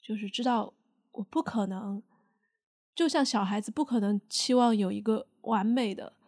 [0.02, 0.74] 就是知道
[1.14, 2.04] 我不可能，
[2.94, 6.19] 就像小孩子不可能期望有一个完美的。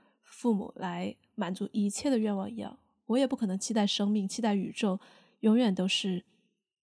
[0.41, 2.75] 父母来满足一切的愿望一样，
[3.05, 4.99] 我也不可能期待生命、期待宇宙
[5.41, 6.25] 永远都是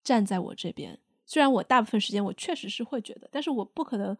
[0.04, 1.00] 站在我这边。
[1.26, 4.15] 虽然我大部分时间我确实是会觉得，但是我不可能，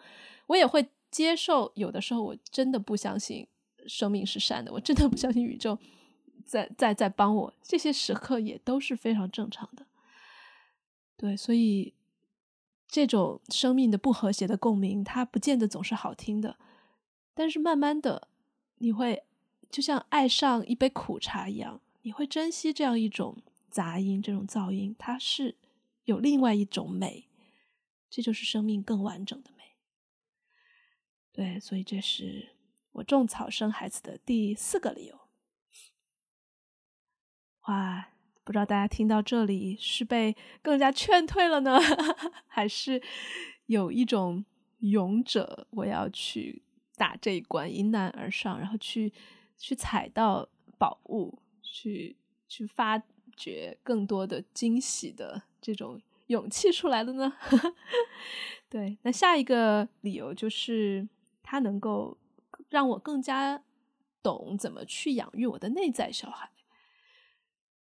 [0.48, 1.72] 我也会接受。
[1.76, 3.46] 有的时候我真的不相信
[3.86, 5.78] 生命是善的，我真的不相信宇宙
[6.44, 7.54] 在在在帮我。
[7.62, 9.86] 这些时刻也都是非常正常的。
[11.16, 11.94] 对，所以
[12.88, 16.58] 这种生命的不和谐的共鸣，它不见得总是好听的，
[17.36, 18.28] 但是慢慢的
[18.80, 19.26] 你会。
[19.70, 23.38] 就像爱上一杯苦茶一样，你会珍惜这样一种
[23.70, 25.56] 杂音，这种噪音，它是
[26.06, 27.28] 有另外一种美，
[28.10, 29.76] 这就是生命更完整的美。
[31.34, 32.56] 对，所以这是
[32.94, 35.20] 我种草生孩子的第四个理由。
[37.68, 38.10] 哇，
[38.46, 41.78] 不知道大家听到这里是被更加劝退了呢，
[42.48, 43.04] 还是
[43.66, 44.46] 有一种
[44.80, 46.64] 勇者我要去
[46.96, 49.14] 打这一关，迎难而上，然后去。
[49.58, 52.16] 去采到宝物，去
[52.48, 53.02] 去发
[53.36, 57.34] 掘更多的惊喜的这种勇气出来了呢？
[58.70, 61.08] 对，那下一个理由就是
[61.42, 62.18] 它能够
[62.70, 63.64] 让我更加
[64.22, 66.52] 懂怎么去养育我的内在小孩。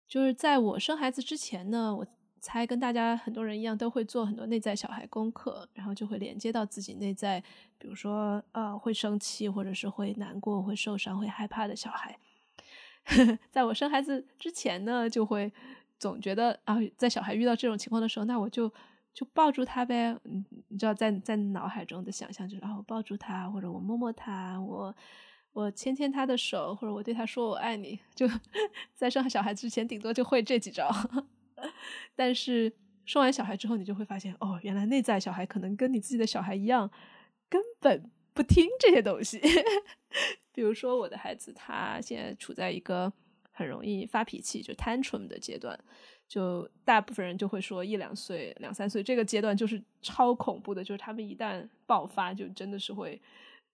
[0.07, 2.07] 就是在我生孩子之前呢，我
[2.45, 7.43] 猜跟大家很多人一样，都会做很多内在小孩功课，然后就会连接到自己内在，
[7.79, 12.19] 比如说呃会生气，或者是会难过、会受伤、会害怕的小孩。
[13.51, 15.51] 在我生孩子之前呢，就会
[15.99, 18.71] 总觉得啊，在小孩遇到这种情况的时候，那我就
[19.15, 20.15] 就抱住他呗。
[20.25, 24.95] 嗯，你知道，在在脑海中的想象就是啊，我抱住他，或者我摸摸他，我
[25.55, 27.99] 我牵牵他的手，或者我对他说我爱你。
[28.15, 28.29] 就
[28.95, 30.91] 在生小孩之前，顶多就会这几招。
[32.15, 32.73] 但是
[33.05, 36.91] 生完小孩之后，你就会发现，哦，原来内在小孩可能跟你自己的小孩一样，
[37.49, 39.41] 根本不听这些东西。
[40.53, 43.13] 比如说，我的孩子他现在处在一个
[43.53, 45.79] 很容易发脾气，就 tantrum 的阶段。
[46.27, 53.21] 就大部分人就会说，一两岁、两三岁这个阶段就是超恐怖的，就是他们一旦爆发，就真的是会，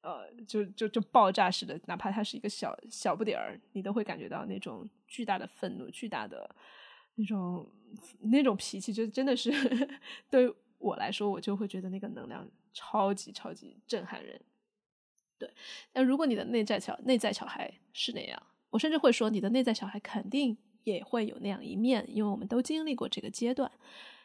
[0.00, 6.50] 呃，就就就爆炸式的，哪怕他是一个小小不点儿，你都会感觉到那种巨大的愤怒、巨大的
[7.20, 7.68] 那种
[8.20, 9.50] 那种脾气，就真的是
[10.30, 14.40] 对我来说，我就会觉得那个能量超级超级震撼人。
[15.38, 15.52] 对，
[15.92, 23.70] 但如果你的内在小内在小孩是那样，我甚至会说你的内在小孩肯定也会有那样一面，因为我们都经历过这个阶段。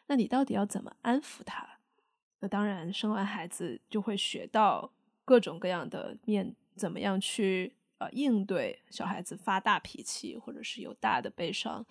[0.06, 1.78] 那你到底要怎么安抚他？
[2.40, 4.92] 那当然，生完孩子就会学到
[5.24, 11.84] 各种各样的面，怎么样去呃应对小孩子发大脾气，或者是有大的悲伤，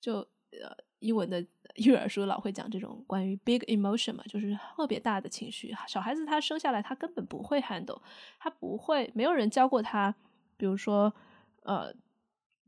[0.00, 0.76] 就呃。
[1.00, 1.40] 英文的
[1.76, 5.72] 育儿书老会讲这种关于 big emotion 嘛，就是特别大的情绪。
[5.86, 8.02] 小孩子他生下来他根本不会 handle，
[8.40, 10.12] 他不会，没有人教过他。
[10.56, 11.14] 比如说，
[11.62, 11.94] 呃，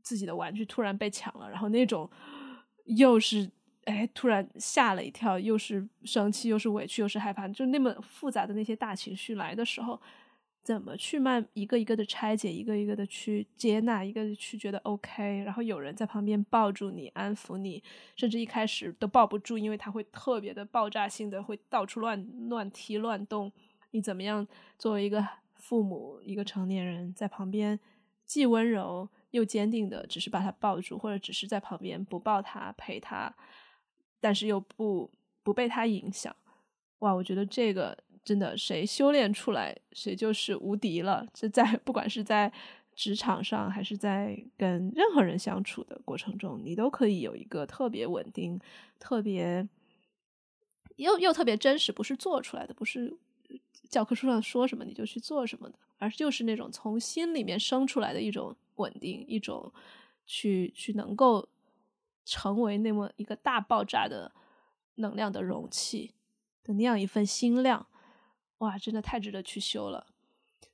[0.01, 2.09] 自己的玩具突然被抢了，然后那种
[2.85, 3.51] 又是
[3.83, 10.01] 哎突然吓了一跳，又是生气，又是委屈，又是害怕，就那么复杂的那些大情绪来的时候。
[10.63, 17.81] 怎么去慢一个一个的拆解，一个一个的去接纳，一个去觉得 OK，然后有人在旁边抱住你，安抚你，
[18.15, 23.51] 甚至一开始都抱不住，因为他会特别的爆炸性的，会到处乱乱踢乱动。
[23.89, 24.47] 你怎么样
[24.77, 27.79] 作为一个父母，一个成年人在旁边，
[28.23, 33.33] 既温柔又坚定的，只是把他抱住，或者只是在旁边不抱他陪他，
[34.19, 35.09] 但是又不
[35.41, 36.35] 不被他影响。
[36.99, 37.97] 哇，我觉得这个。
[38.23, 41.25] 真的，谁修炼出来，谁就是无敌了。
[41.33, 42.51] 这在 不管是在
[42.95, 48.59] 职场上，还是在跟任何人相处的过程中，你都可以有一个特别稳定、
[48.99, 49.67] 特别
[50.97, 53.17] 又又特别真实，不是做出来的，不是
[53.89, 59.73] 教科书上说什么你就去做什么的，而就是那种从心里面生出来的一种稳定，一种
[60.27, 61.49] 去去能够
[62.23, 64.31] 成为那么一个大爆炸的
[64.95, 66.13] 能量的容器
[66.63, 67.87] 的那样一份心量。
[68.61, 70.05] 哇，真的太值得去修了。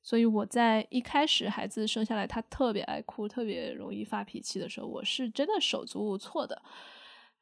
[0.03, 6.61] 所以我在一开始孩子生下来，他特别爱哭，特别容易发脾气的时候，我是真的手足无措的，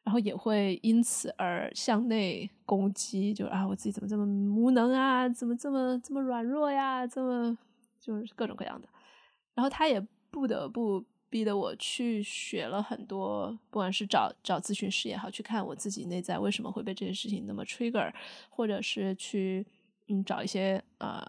[0.04, 7.56] 然后也会因此而向内攻击，就啊，我自己怎么这么无能啊，怎么这么这么软弱呀，这么
[8.00, 8.88] 就是各种各样的。
[9.54, 10.00] 然后他也
[10.32, 18.12] 不得不逼得我去学了很多，不管是找找咨询师也好，去看我自己内在为什么会被这些事情那么 trigger，
[18.50, 19.66] 或者是去。
[20.08, 21.20] 嗯，找一些呃，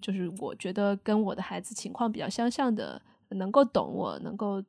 [0.00, 4.62] 就是我觉得跟我的孩子情况比较相像的，能够懂我，能够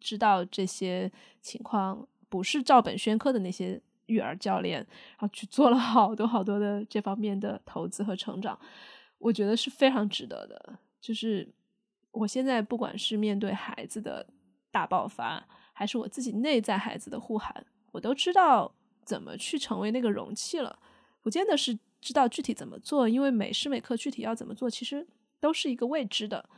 [0.00, 8.58] 知道这些情况不是照本宣科的那些育儿教练，然后去做了好多好多的这方面的投资和成长，
[9.18, 10.78] 我觉得是非常值得的。
[11.02, 11.46] 就是
[12.12, 14.26] 我现在不管是面对孩子的
[14.70, 18.72] 大爆发，还是我自己内在孩子的呼喊，我都知道
[19.04, 20.78] 怎么去成为那个容器了，
[21.20, 21.78] 不见得是。
[22.00, 25.06] 知道具体怎么做，因为每时每刻具体要怎么做，其实
[25.40, 26.48] 都是一个未知的。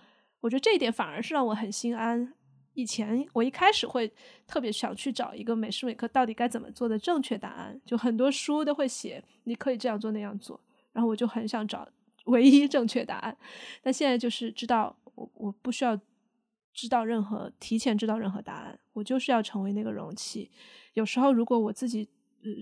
[0.40, 2.34] 我觉得这一点反而是让我很心安。
[2.74, 4.10] 以前我一开始会
[4.46, 10.60] 特别想去找一个每时每刻到底该怎么做的正确答案，就很多书都会写你可以这样做那样做，
[10.92, 11.88] 然后我就很想找
[12.26, 13.36] 唯一正确答案。
[13.82, 15.98] 但现在就是知道我我不需要
[16.72, 20.50] 知道任何提前知道任何答案，我就是要成为那个容器。
[20.94, 22.08] 有时候如果我自己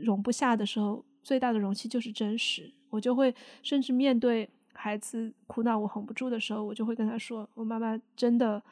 [0.04, 1.04] 容不下的时候。
[1.28, 8.62] 最大的容器就是真实，我就会甚至面对孩子哭闹我哄不住的时候，我就会跟他说：“我妈妈真的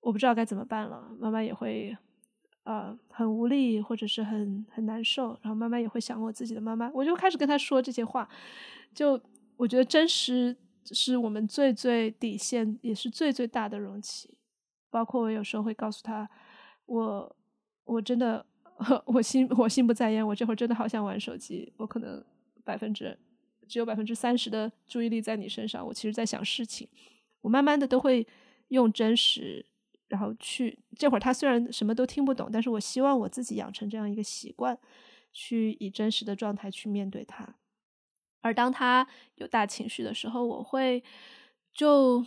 [0.00, 1.94] 我不知道该怎么办了。”妈妈也会
[2.64, 8.26] 呃很无力或者是很很难受，然后妈妈也会想我自己的妈妈，我就开始跟他说这些话。
[8.94, 9.20] 就
[9.58, 10.56] 我觉得真实
[10.86, 14.38] 是我们最最底线，也是最最大的容器。
[14.88, 16.26] 包括我有时候会告诉他，
[16.86, 17.36] 我
[17.84, 18.46] 我真的。
[19.06, 21.72] 我心我心不在焉，我这会儿真的好想玩手机。
[21.76, 22.22] 我可能
[22.64, 23.16] 百分之
[23.66, 26.88] 只有百分之三十的注意力在你身上，我其实在想事情。
[27.40, 28.26] 我慢慢的都会
[28.68, 29.64] 用真实
[30.08, 34.78] 然后去这会儿他虽然什么都听不懂，但是我希望我自己养成这样一个习惯，
[35.32, 37.56] 去以真实的状态去面对他。
[38.42, 39.06] 而当他
[39.36, 41.02] 有大情绪的时候，我会
[41.72, 42.24] 就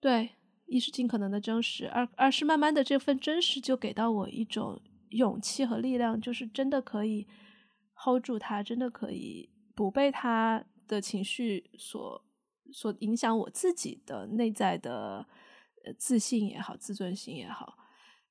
[0.00, 0.30] 对
[0.66, 4.80] 一是尽可能的真实，二二是慢慢的这份真实就给到我一种
[5.10, 7.26] 勇气和力量，就是真的可以
[7.94, 12.24] hold 住他，真的可以不被他的情绪所
[12.72, 15.26] 所影响我自己的内在的。
[15.96, 17.78] 自信也好，自尊心也好，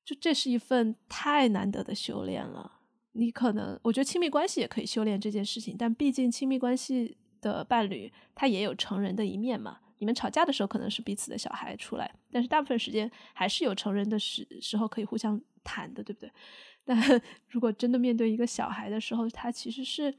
[0.06, 2.82] 就这是一份太难得的修炼了。
[3.14, 9.80] 你可能，我觉得亲密关系也可以修炼这件事情，但毕竟亲密关系的伴侣他也有成人的一面嘛。
[10.00, 16.32] 你们吵架的时候可能是彼此的小孩出来，但是大部分时间还是有成人的时时候可以互相谈的，对不对？
[16.86, 16.98] 但
[17.50, 20.14] 如果真的面对一个小孩的时候，他其实是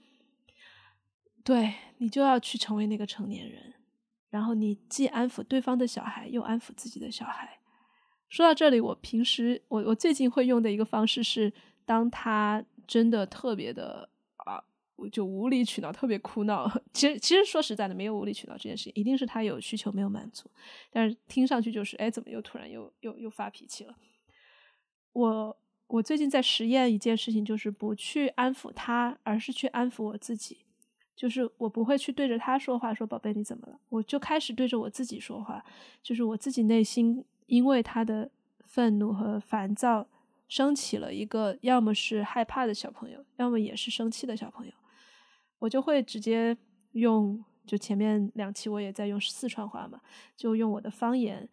[1.42, 3.74] 对你就要去成为那个成年人。
[4.30, 7.58] 然后你既安抚对方的小孩，又安抚自己的小孩。
[8.28, 11.50] 说到这里，我平时我我最近会用的一个方式是，
[11.86, 14.10] 当他真的特别的，
[15.06, 16.66] 就无理取闹，特别哭闹。
[16.94, 20.50] 其实其实说实在的，没有无理取闹这件事情，一定是他有需求没有满足。
[20.90, 23.94] 但是听上去就是，哎，怎么又突然又又又发脾气了？
[25.12, 30.64] 我我最近在实验一件事情，就是不去安抚他，而是去安抚我自己。
[31.16, 33.80] 就是我不会去对着他说话，说宝贝你怎么了？
[33.88, 35.64] 我就开始对着我自己说话，
[36.00, 38.30] 就是我自己内心因为他的
[38.60, 40.06] 愤怒和烦躁，
[40.46, 44.72] 升起了一个要么是害怕的小朋友，要么也是生气的小朋友，
[45.58, 46.56] 我就会直接
[46.92, 50.00] 用，就前面两期我也在用四川话嘛，
[50.36, 51.48] 就用我的方言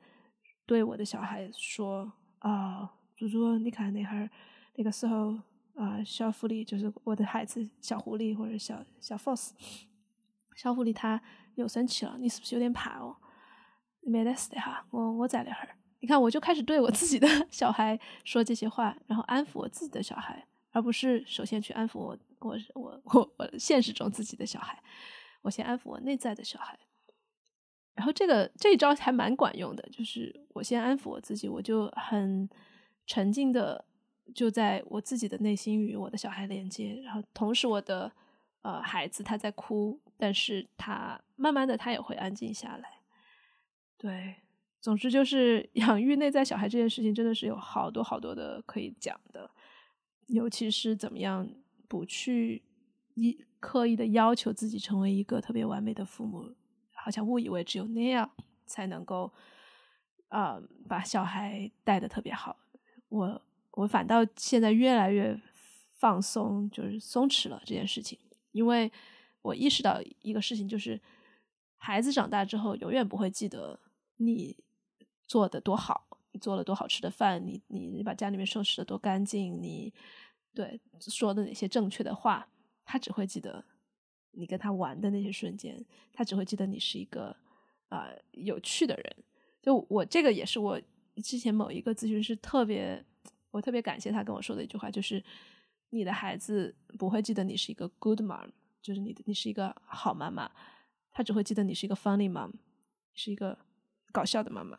[0.65, 4.29] 对我的小孩说啊，猪猪，你看那会儿
[4.75, 5.37] 那个时候。
[5.75, 9.49] 啊，小狐狸就是我的孩子，小狐狸或者小小 force，
[10.55, 11.21] 小狐狸它
[11.55, 13.17] 又生气了，你是不是有点怕哦？
[13.99, 15.75] 没得事的哈，我我在那会儿。
[15.99, 24.77] 你看，我就开始对我自己的 小孩说这些话，然后安抚我自己的小孩，而不是首先去安抚我我我我我现实中自己的小孩，
[25.41, 26.77] 我先安抚我内在的小孩。
[27.93, 32.49] 然后这个这一招还蛮管用的，就是我先安抚我自己，我就很
[33.07, 33.85] 沉静的。
[34.33, 38.11] 就在我自己的内心与我的小孩连接，然后同时我的
[38.63, 43.01] 呃孩子他在哭，但是他慢慢的他也会安静下来。
[43.99, 44.37] 对，
[44.81, 49.47] 总之就是 养育内在小孩这件事情真的是有好多好多的可以讲的，
[50.27, 51.49] 尤其是怎么样
[51.87, 52.63] 不去
[53.13, 56.53] 一刻意的要求自己成为一个特别完美的父母，
[56.93, 58.29] 好像误以为只有那样
[58.65, 59.31] 才能够
[60.29, 62.57] 啊把小孩带的特别好。
[63.09, 63.41] 我。
[63.77, 65.37] 我反倒现在越来越
[65.95, 68.17] 放松，就是松弛了这件事情，
[68.53, 68.89] 因为
[69.41, 71.01] 我意识到一个事情，就是
[71.75, 73.77] 孩子长大之后永远不会记得
[74.15, 74.63] 你
[75.27, 79.93] 做的多好，做了多好吃的饭，你你你把家里面收拾的多干净，你
[80.53, 82.47] 对说的哪些正确的话，
[82.83, 83.63] 他只会记得
[84.31, 87.35] 你跟他玩的那些瞬间，他只会记得你是一个
[87.89, 89.15] 啊有趣的人。
[89.61, 90.81] 就我这个也是我
[91.23, 93.05] 之前某一个咨询师特别。
[93.51, 95.23] 我特别感谢他跟我说的一句话，就是
[95.89, 98.49] 你的孩子不会记得你是一个 good mom，
[98.81, 100.51] 就是你的你是一个好妈妈，
[101.13, 102.51] 他只会记得你是一个 funny mom，
[103.13, 103.57] 是一个
[104.11, 104.77] 搞笑的妈妈。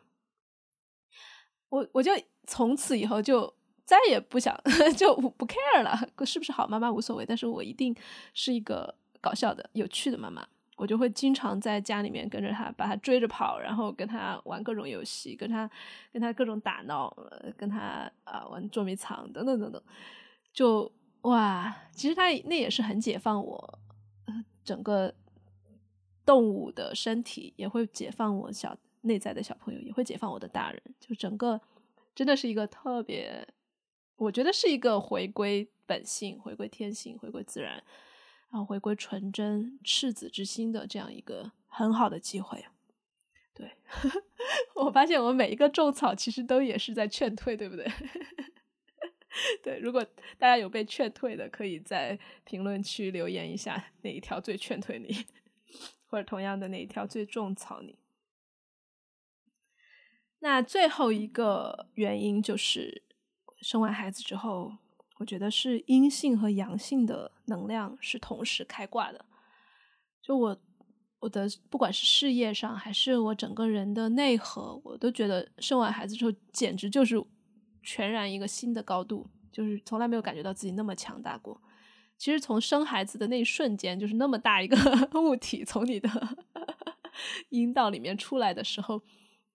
[1.69, 2.11] 我我就
[2.45, 3.53] 从此以后就
[3.83, 4.57] 再也不想
[4.95, 7.95] 就不 care 了，是不是好妈妈无所谓，但是我一定
[8.33, 10.47] 是一个搞笑的、有趣的妈妈。
[10.75, 15.67] 我就会经常在家里面跟着他，把他追着跑，然后跟他玩各种游戏，跟他
[16.13, 17.11] 跟他各种打闹，
[17.57, 19.81] 跟他啊玩捉迷藏等等等等。
[20.53, 20.91] 就
[21.21, 23.79] 哇，其实他那也是很解放我，
[24.63, 25.11] 整个
[26.23, 28.77] 动物的身体也会解放我小
[29.07, 30.81] 内在的小朋友，也会解放我的大人。
[30.99, 31.59] 就整个
[32.13, 33.47] 真的是一个特别，
[34.17, 37.83] 我觉得是一个回归本性、回归天性、回归自然。
[38.49, 42.63] 然后回归纯真、赤子之心的这样一个很好的机会，
[43.53, 43.69] 对
[44.73, 47.85] 我发现我们每一个种草其实都也是在劝退，对不对？
[49.61, 50.01] 对，如果
[50.37, 55.13] 大家有被劝退的，可以在评论区留言一下哪一条最劝退你，
[56.07, 57.99] 或者同样的哪一条最种草你。
[60.39, 63.03] 那最后一个原因就是
[63.61, 64.73] 生完孩子之后。
[65.19, 69.25] 我觉得是阴性和阳性的能量是同时开挂的。
[70.21, 70.55] 就我
[71.17, 77.15] 我的不管是事业上还是我整个人的内核，我都觉得生完孩子之后简直就是
[77.81, 81.59] 全然一个新的高度，就是从来没有感觉到自己那么强大过。
[82.19, 84.77] 其实从生孩子的那一瞬间，就是那么大一个
[85.19, 86.07] 物体从你的
[87.49, 89.01] 阴道里面出来的时候，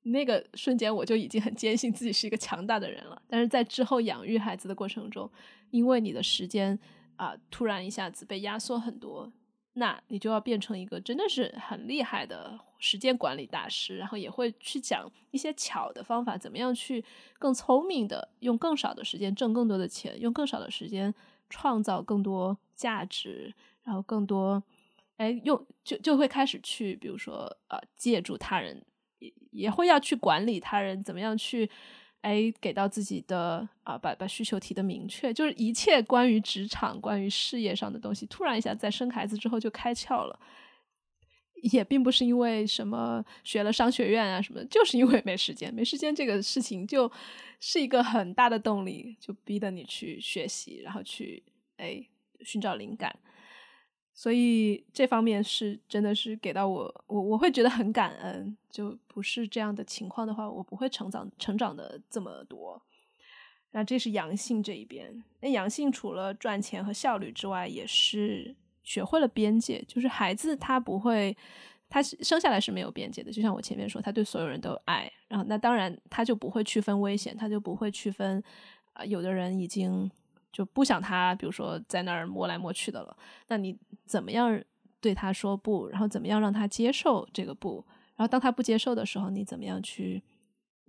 [0.03, 3.23] 那个瞬间我就已经很坚信自己是一个强大的人了。
[3.29, 5.31] 但是在之后养育孩子的过程中，
[5.71, 6.79] 因为你的时间
[7.17, 9.33] 啊突然一下子被压缩很多，
[9.75, 17.05] 那你就要变成一个真的是很厉害的时间管理大师，然后也会去讲一些巧的方法，怎么样去
[17.39, 21.15] 更聪明的用更少的时间挣更多的钱，用更少的时间
[21.49, 24.61] 创造更多价值，然后更多
[25.19, 28.85] 哎用就就会开始去，比如说呃借助他人。
[29.53, 31.71] 也会要去管理他人，怎么样去，
[32.23, 40.39] 哎，给到自己的啊，把把需求提的明确，就是一切关于职场、关于事业上的东西，突然一下在生孩子之后就开窍了，
[41.71, 47.11] 也并不是因为什么学了商学院啊什么，就是因为没时间，没时间这个事情就
[47.61, 51.43] 是一个很大的动力，就逼得你去学习，然后去
[51.77, 52.05] 哎
[52.41, 53.15] 寻找灵感。
[54.23, 58.57] 所以这方面是真的是给到我，我我会觉得很感恩。
[58.71, 62.81] 就不是这样的情况的话，我不会成长成长的这么多。
[63.73, 65.25] 那这是阳性这一边。
[65.41, 68.55] 那阳性除了赚钱和效率之外，也是
[68.85, 69.85] 学会了边界。
[69.89, 71.37] 就是孩子他不会，
[71.89, 73.33] 他生下来是没有边界的。
[73.33, 75.11] 就像我前面说，他对所有人都爱。
[75.27, 78.41] 然后那当然他就不会区分危险，他就不会区分
[78.93, 80.09] 啊，有的人已经。
[80.53, 83.17] 就不想他，比如说在那儿摸来摸去的了。
[83.49, 84.63] 那你怎么样
[85.01, 85.89] 对他说不？
[85.89, 87.85] 然后怎么样让他接受这个不？
[88.15, 90.23] 然后当他不接受的时候，你怎么样去？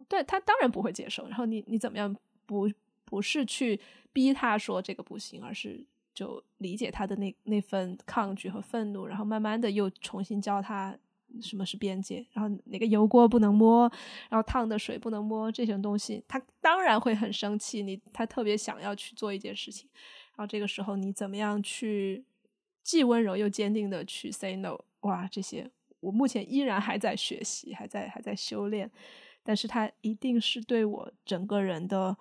[0.09, 1.25] 对他当然不会接受。
[1.27, 2.13] 然后你你怎么样
[2.45, 2.69] 不
[3.05, 3.79] 不是去
[4.11, 5.83] 逼他说这个不行，而是
[6.13, 10.95] 就理解他的那那份抗拒和愤怒，然后慢慢的又重新教他。
[11.41, 12.25] 什么是边界？
[12.31, 13.91] 然后哪个油锅不能摸？
[14.29, 15.51] 然后烫的水不能摸？
[15.51, 17.81] 这些东西，他当然会很生气。
[17.81, 19.89] 你他特别想要去做一件事情，
[20.35, 22.23] 然后这个时候你怎么样去
[22.83, 24.77] 既温柔又坚定的去 say no？
[25.01, 25.69] 哇，这些
[25.99, 28.89] 我目前依然还在学习，还在还在修炼。
[29.43, 32.15] 但是他一定是对我整个人的，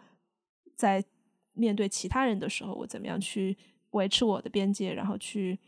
[0.75, 1.05] 在
[1.53, 3.57] 面对其他人的时候，我怎么样去
[3.91, 5.59] 维持我的边界，然后去。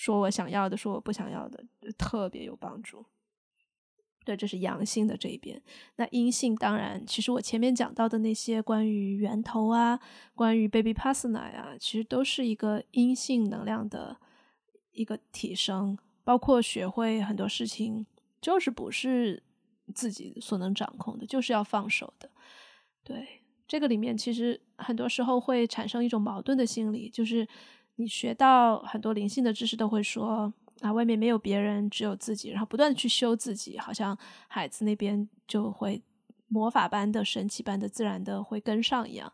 [0.00, 1.62] 说我想要的，说我不想要的，
[1.98, 3.04] 特别有帮助。
[4.24, 5.62] 对，这是阳性的这一边。
[5.96, 10.00] 那阴性当然，其实我前面讲到的那些关于源头啊，
[10.34, 14.16] 关于 baby pasna 呀，其实都是一个阴性能量的
[14.92, 15.98] 一个提升。
[16.24, 18.06] 包括学会很多事情，
[18.40, 19.42] 就是不是
[19.94, 22.30] 自己所能掌控的，就是要放手的。
[23.04, 27.46] 对，这个里面其实很多时候会产生一种矛盾的心理，就是。
[28.00, 34.16] 你学到很多灵性的知识，都会说啊，外面没有别人，只有自己，然后不断的去修自己，好像
[34.48, 36.02] 孩子那边就会
[36.48, 39.30] 魔法般的、神奇般的、自然的会跟上一样。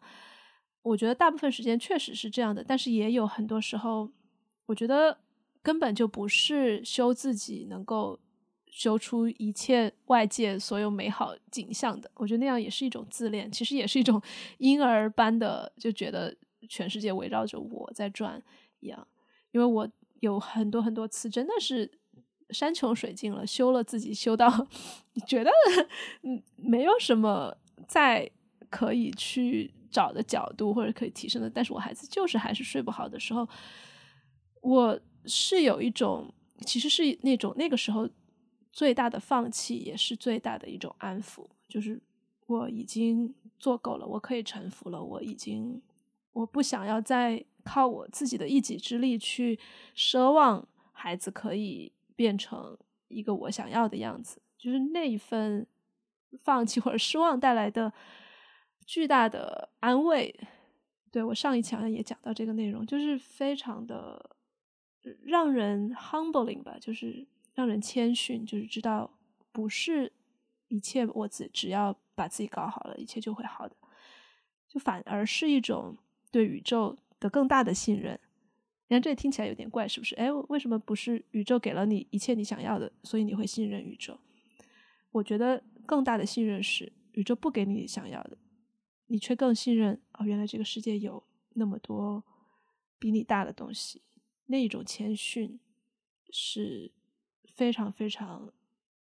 [0.83, 4.11] 我觉得大部分时间确实是这样的，但是也有很多时候，
[4.67, 5.17] 我觉得
[5.63, 8.19] 根本就不是修自己能够
[8.67, 12.11] 修出一切外界所有美好景象的。
[12.15, 14.21] 我觉得那样也是一种自恋，其实也是一种
[14.59, 16.37] 婴儿般的就觉得。
[16.67, 18.43] 全世界围绕着我在转
[18.81, 19.07] 一样，
[19.53, 19.89] 因为我
[20.21, 21.91] 有很多很多次真的是
[22.51, 24.67] 山穷水尽了，修了自己修到
[25.13, 25.51] 你觉得
[26.23, 27.57] 嗯没有什么
[27.87, 28.31] 再
[28.71, 33.49] 可以去找的角度或者可以提升的，但是我孩子就是还是睡不好的时候，
[34.63, 36.33] 我是有一种
[36.65, 38.09] 其实是那种那个时候
[38.73, 42.01] 最大的放弃，也是最大的一种安抚，就是
[42.47, 45.83] 我已经做够了，我可以臣服了，我已经。
[46.37, 49.59] 我不想要再靠我自己的一己之力去
[49.95, 52.77] 奢望孩子可以变成
[53.09, 55.67] 一个我想要的样子，就是那一份
[56.43, 57.91] 放弃或者失望带来的
[58.85, 60.39] 巨大的安慰。
[61.11, 64.37] 对我上一期好像也讲到这个内容，就是非常的
[65.23, 69.11] 让人 humbling 吧，就是让人谦逊，就是知道
[69.53, 70.13] 不是
[70.69, 73.75] 一切我只只要把自己搞好了，一切就会好的，
[74.69, 75.97] 就反而是一种。
[76.31, 78.19] 对宇宙的更大的信任，
[78.89, 80.15] 你看这听起来有点怪，是不是？
[80.17, 84.19] 哎，为什么不是宇宙给了你一切你想要的，所以你会信任宇宙？
[85.13, 88.37] 我觉得更大的信任是宇宙不给你想要的，
[89.07, 91.23] 你却更信任哦，原来这个世界有
[91.55, 92.23] 那么多
[92.99, 94.03] 比你大的东西。
[94.47, 95.59] 那一种谦逊
[96.31, 96.93] 是
[97.45, 98.53] 非常非常，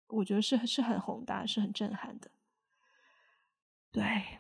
[0.08, 2.30] 我觉得是是很宏大，是很震撼的。
[3.92, 4.40] 对。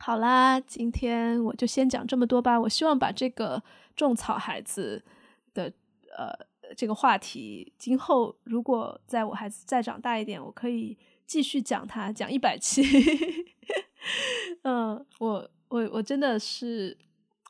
[0.00, 2.58] 好啦，今天我就先讲这么多吧。
[2.58, 3.62] 我希望把这个
[3.96, 5.04] 种草孩子
[5.52, 5.70] 的
[6.16, 6.32] 呃
[6.76, 10.96] 这个话题，今后如果在我孩子再长大一点，我可以
[11.26, 12.82] 继续讲他，讲一百期。
[14.62, 16.96] 嗯，我我我真的是，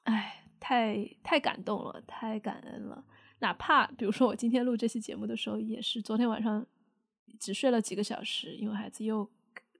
[0.04, 3.04] 哎，太太感动了，太感恩了。
[3.40, 6.66] 哪怕比如说我今天录这期节目的时候，也是昨天晚上
[7.38, 9.30] 只睡了几个小时，因为孩子又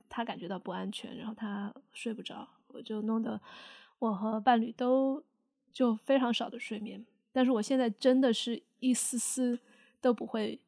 [0.09, 3.41] 他感觉到不安全，然后他睡不着，我就弄得
[3.99, 5.23] 我和伴侣都
[5.73, 7.05] 就非常少的睡眠。
[7.33, 9.59] 但是我现在真的是一丝丝
[10.01, 10.61] 都不会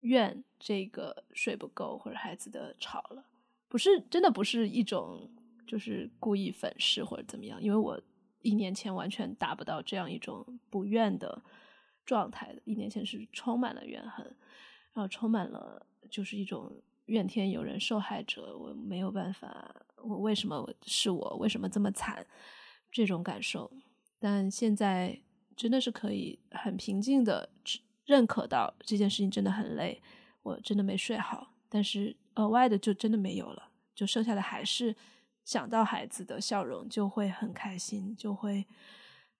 [0.00, 3.24] 怨这个睡不够或者孩子的吵了，
[3.68, 5.30] 不是真的不是一种
[5.66, 8.00] 就是故意粉饰或者怎么样，因为我
[8.40, 11.42] 一年前完全达不到这样一种不怨的
[12.04, 14.24] 状态的，一年前是充满了怨恨，
[14.92, 16.72] 然后充满了就是一种
[17.12, 22.26] 怨天尤人、受害者，我没有办法，我为什么是我为什么这么惨
[22.90, 23.70] 这种感受，
[24.18, 25.22] 但现在。
[25.54, 27.50] 真的是可以很平静的
[28.06, 30.02] 认可到这件事情真的很累，
[30.42, 34.96] 我真的没睡好，但是额外的就真的没有了，就剩下的还是
[35.44, 38.66] 想到孩子的笑容就会很开心，就会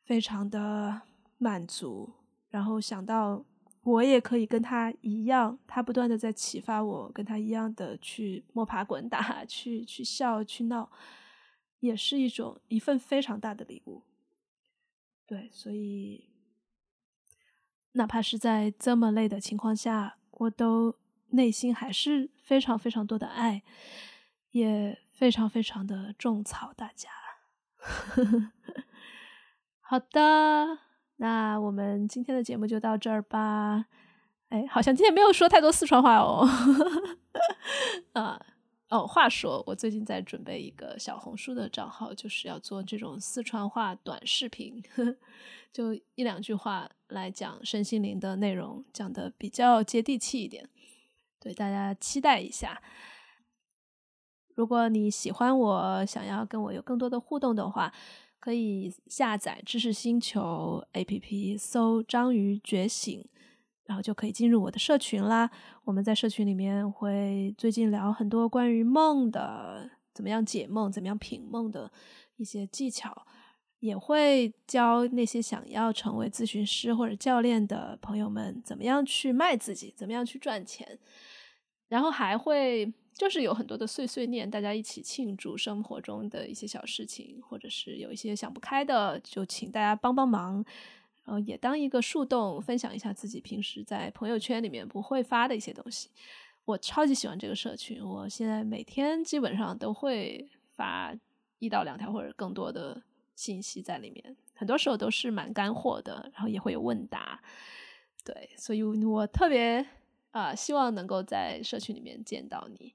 [0.04, 1.00] 非常的
[1.38, 2.12] 满足，
[2.50, 3.42] 然后想到
[3.82, 10.90] 我也可以跟他一样，他不断的在启发我，跟他一样的去摸爬滚打，去去笑去闹，
[11.80, 14.02] 也是一种一份非常大的礼物。
[15.26, 16.28] 对，所以
[17.92, 20.96] 哪怕是在这么累的情况下，我都
[21.30, 23.62] 内心还是非常非常多的爱，
[24.52, 27.10] 也非常非常的种草大家。
[29.80, 30.78] 好的，
[31.22, 33.86] 那我们今天的节目就到这儿吧。
[34.48, 36.44] 哎，好像今天没有说太多四川话哦。
[38.14, 38.44] 啊。
[38.88, 44.82] 哦，话说我最近在准备一个小红书的账号，就是要做这种四川话短视频，
[45.72, 50.68] 就一两句话来讲身心灵的内容，讲的比较接地气一点，
[51.40, 52.82] 对大家期待一下。
[54.56, 57.94] 如果你喜欢我，想要跟我有更多的互动的话，
[58.42, 63.24] 可以下载知识星球 APP，搜“章鱼觉醒”。
[63.86, 65.48] 然后就可以进入我的社群啦。
[65.84, 71.92] 我们在社群里面会最近聊很多关于梦的，怎么样解梦，怎么样品梦的
[72.36, 73.26] 一些技巧，
[73.80, 80.98] 也会教那些想要成为咨询师或者教练的朋友们怎么样去卖自己，怎么样去赚钱。
[81.88, 90.64] 然后还会就是有很多的碎碎念，大家一起庆祝生活中的一些小事情，或者是有一些想不开的，就请大家帮帮忙。
[91.24, 96.10] 然后也当一个树洞，分享一下自己平时在朋友圈里面不会发的一些东西。
[96.64, 101.14] 我超级喜欢这个社群，我现在每天基本上都会发
[101.60, 103.00] 一到两条或者更多的
[103.36, 107.40] 信息在里面，很多时候都是蛮干货的，然后也会有问答。
[108.24, 109.86] 对，所以我特别
[110.32, 112.92] 啊，希望能够在社群里面见到你。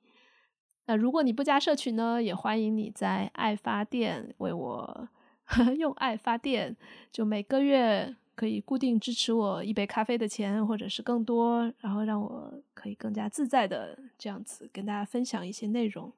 [0.88, 5.07] 那如果你不加社群呢，也欢迎你在爱发电为我。
[5.79, 6.75] 用爱发电，
[7.09, 16.11] 就每个月可以固定支持我一杯咖啡的钱，或者是更多，然后让我可以更加自在的这样子跟大家分享一些内容。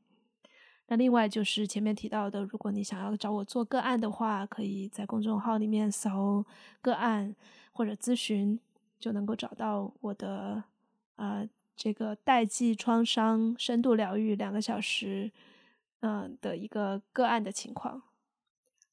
[0.88, 6.44] 那另外就是前面提到的，如果你想要找我做个案的话，可以在公众号里面搜
[6.82, 7.36] “个案”
[7.72, 8.60] 或者咨询，
[9.00, 10.64] 就能够找到我的
[11.18, 11.48] 呃
[11.80, 15.32] 这个代际创伤深度疗愈两个小时
[16.02, 18.04] 嗯的一个个案的情况。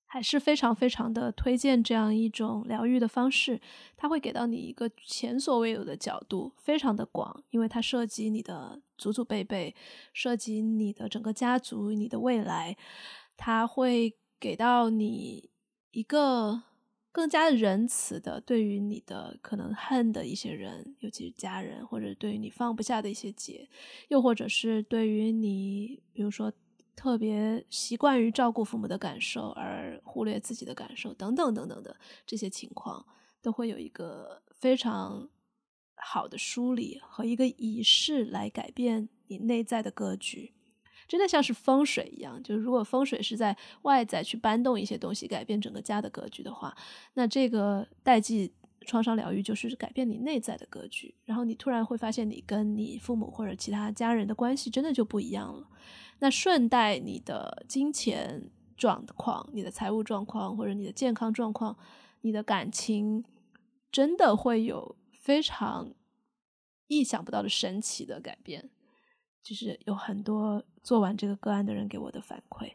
[0.09, 3.61] 还是非常非常的推荐这样一种疗愈的方式，
[3.97, 9.74] 它会给到你一个前所未有的角度，非常的广，因为它涉及你的祖祖辈辈，
[10.12, 12.76] 涉及你的整个家族，你的未来，
[13.37, 15.51] 它会给到你
[15.91, 16.62] 一个
[17.17, 23.67] 更加仁慈的对于你的可能恨的一些人，尤其是家人，或者对于你放不下的一些结，
[24.09, 26.53] 又或者是对于你，比如说。
[26.95, 31.95] 特别习惯于照顾父母的感受而忽略自己的感受，等等等等的
[32.25, 33.05] 这些情况，
[33.43, 35.29] 都会有一个非常
[35.95, 40.55] 好的梳理和一个仪式来改变你内在的格局，
[41.07, 42.43] 真的像是风水一样。
[42.43, 46.77] 就是如果风水是在外在去搬动一些东西，改变整个家的格局的话，
[47.15, 48.53] 那这个代际
[48.87, 55.69] 创伤疗愈就是改变你内在的格局，然后你突然会发现你跟你父母或者其他家人的关系真的就不一样了。
[56.21, 61.77] 那顺带你的金钱状况、你的财务状况或者你的健康状况、
[62.21, 63.25] 你的感情，
[63.91, 65.93] 真的会有非常
[66.87, 68.71] 意想不到的神奇的改变。
[69.47, 72.73] 就是有很多做完这个个案的人给我的反馈，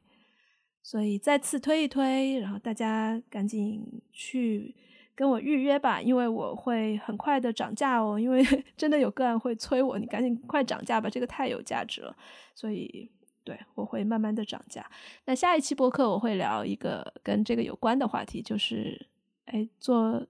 [0.81, 4.73] 所以再次推一推，然后大家赶紧去
[5.13, 8.17] 跟我预约吧，因为我会很快的涨价哦。
[8.17, 8.41] 因为
[8.77, 12.15] 真的有个案会催我，你赶紧快涨价吧，这个太有价值了，
[12.55, 13.11] 所以。
[13.43, 14.87] 对，我会慢慢的涨价。
[15.25, 19.07] 那下一期播客我会聊一个跟这个有关的话题，就是，
[19.45, 20.23] 哎，做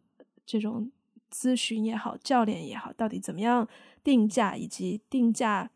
[0.46, 0.90] 这种
[1.30, 3.68] 咨询也好，教练也好，到底怎么样
[4.02, 5.70] 定价，以及定价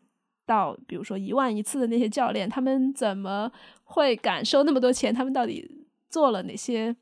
[0.46, 3.50] 到比如说一万一次的那些教练，他们怎么
[3.84, 5.12] 会敢收那么多钱？
[5.12, 6.96] 他们到底做了哪些？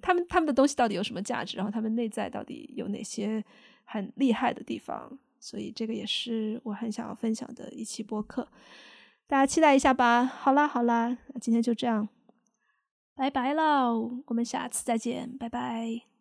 [0.00, 1.56] 他们他们的东西到底有什么价值？
[1.56, 3.44] 然后他们内在到底有哪些
[3.84, 5.18] 很厉害的地方？
[5.40, 8.48] 所以这个也是我很想要分享的一期播客，
[9.28, 10.24] 大家期待一下吧。
[10.24, 12.08] 好啦好啦，今天就这样，
[13.14, 16.17] 拜拜喽，我们下次再见，拜拜。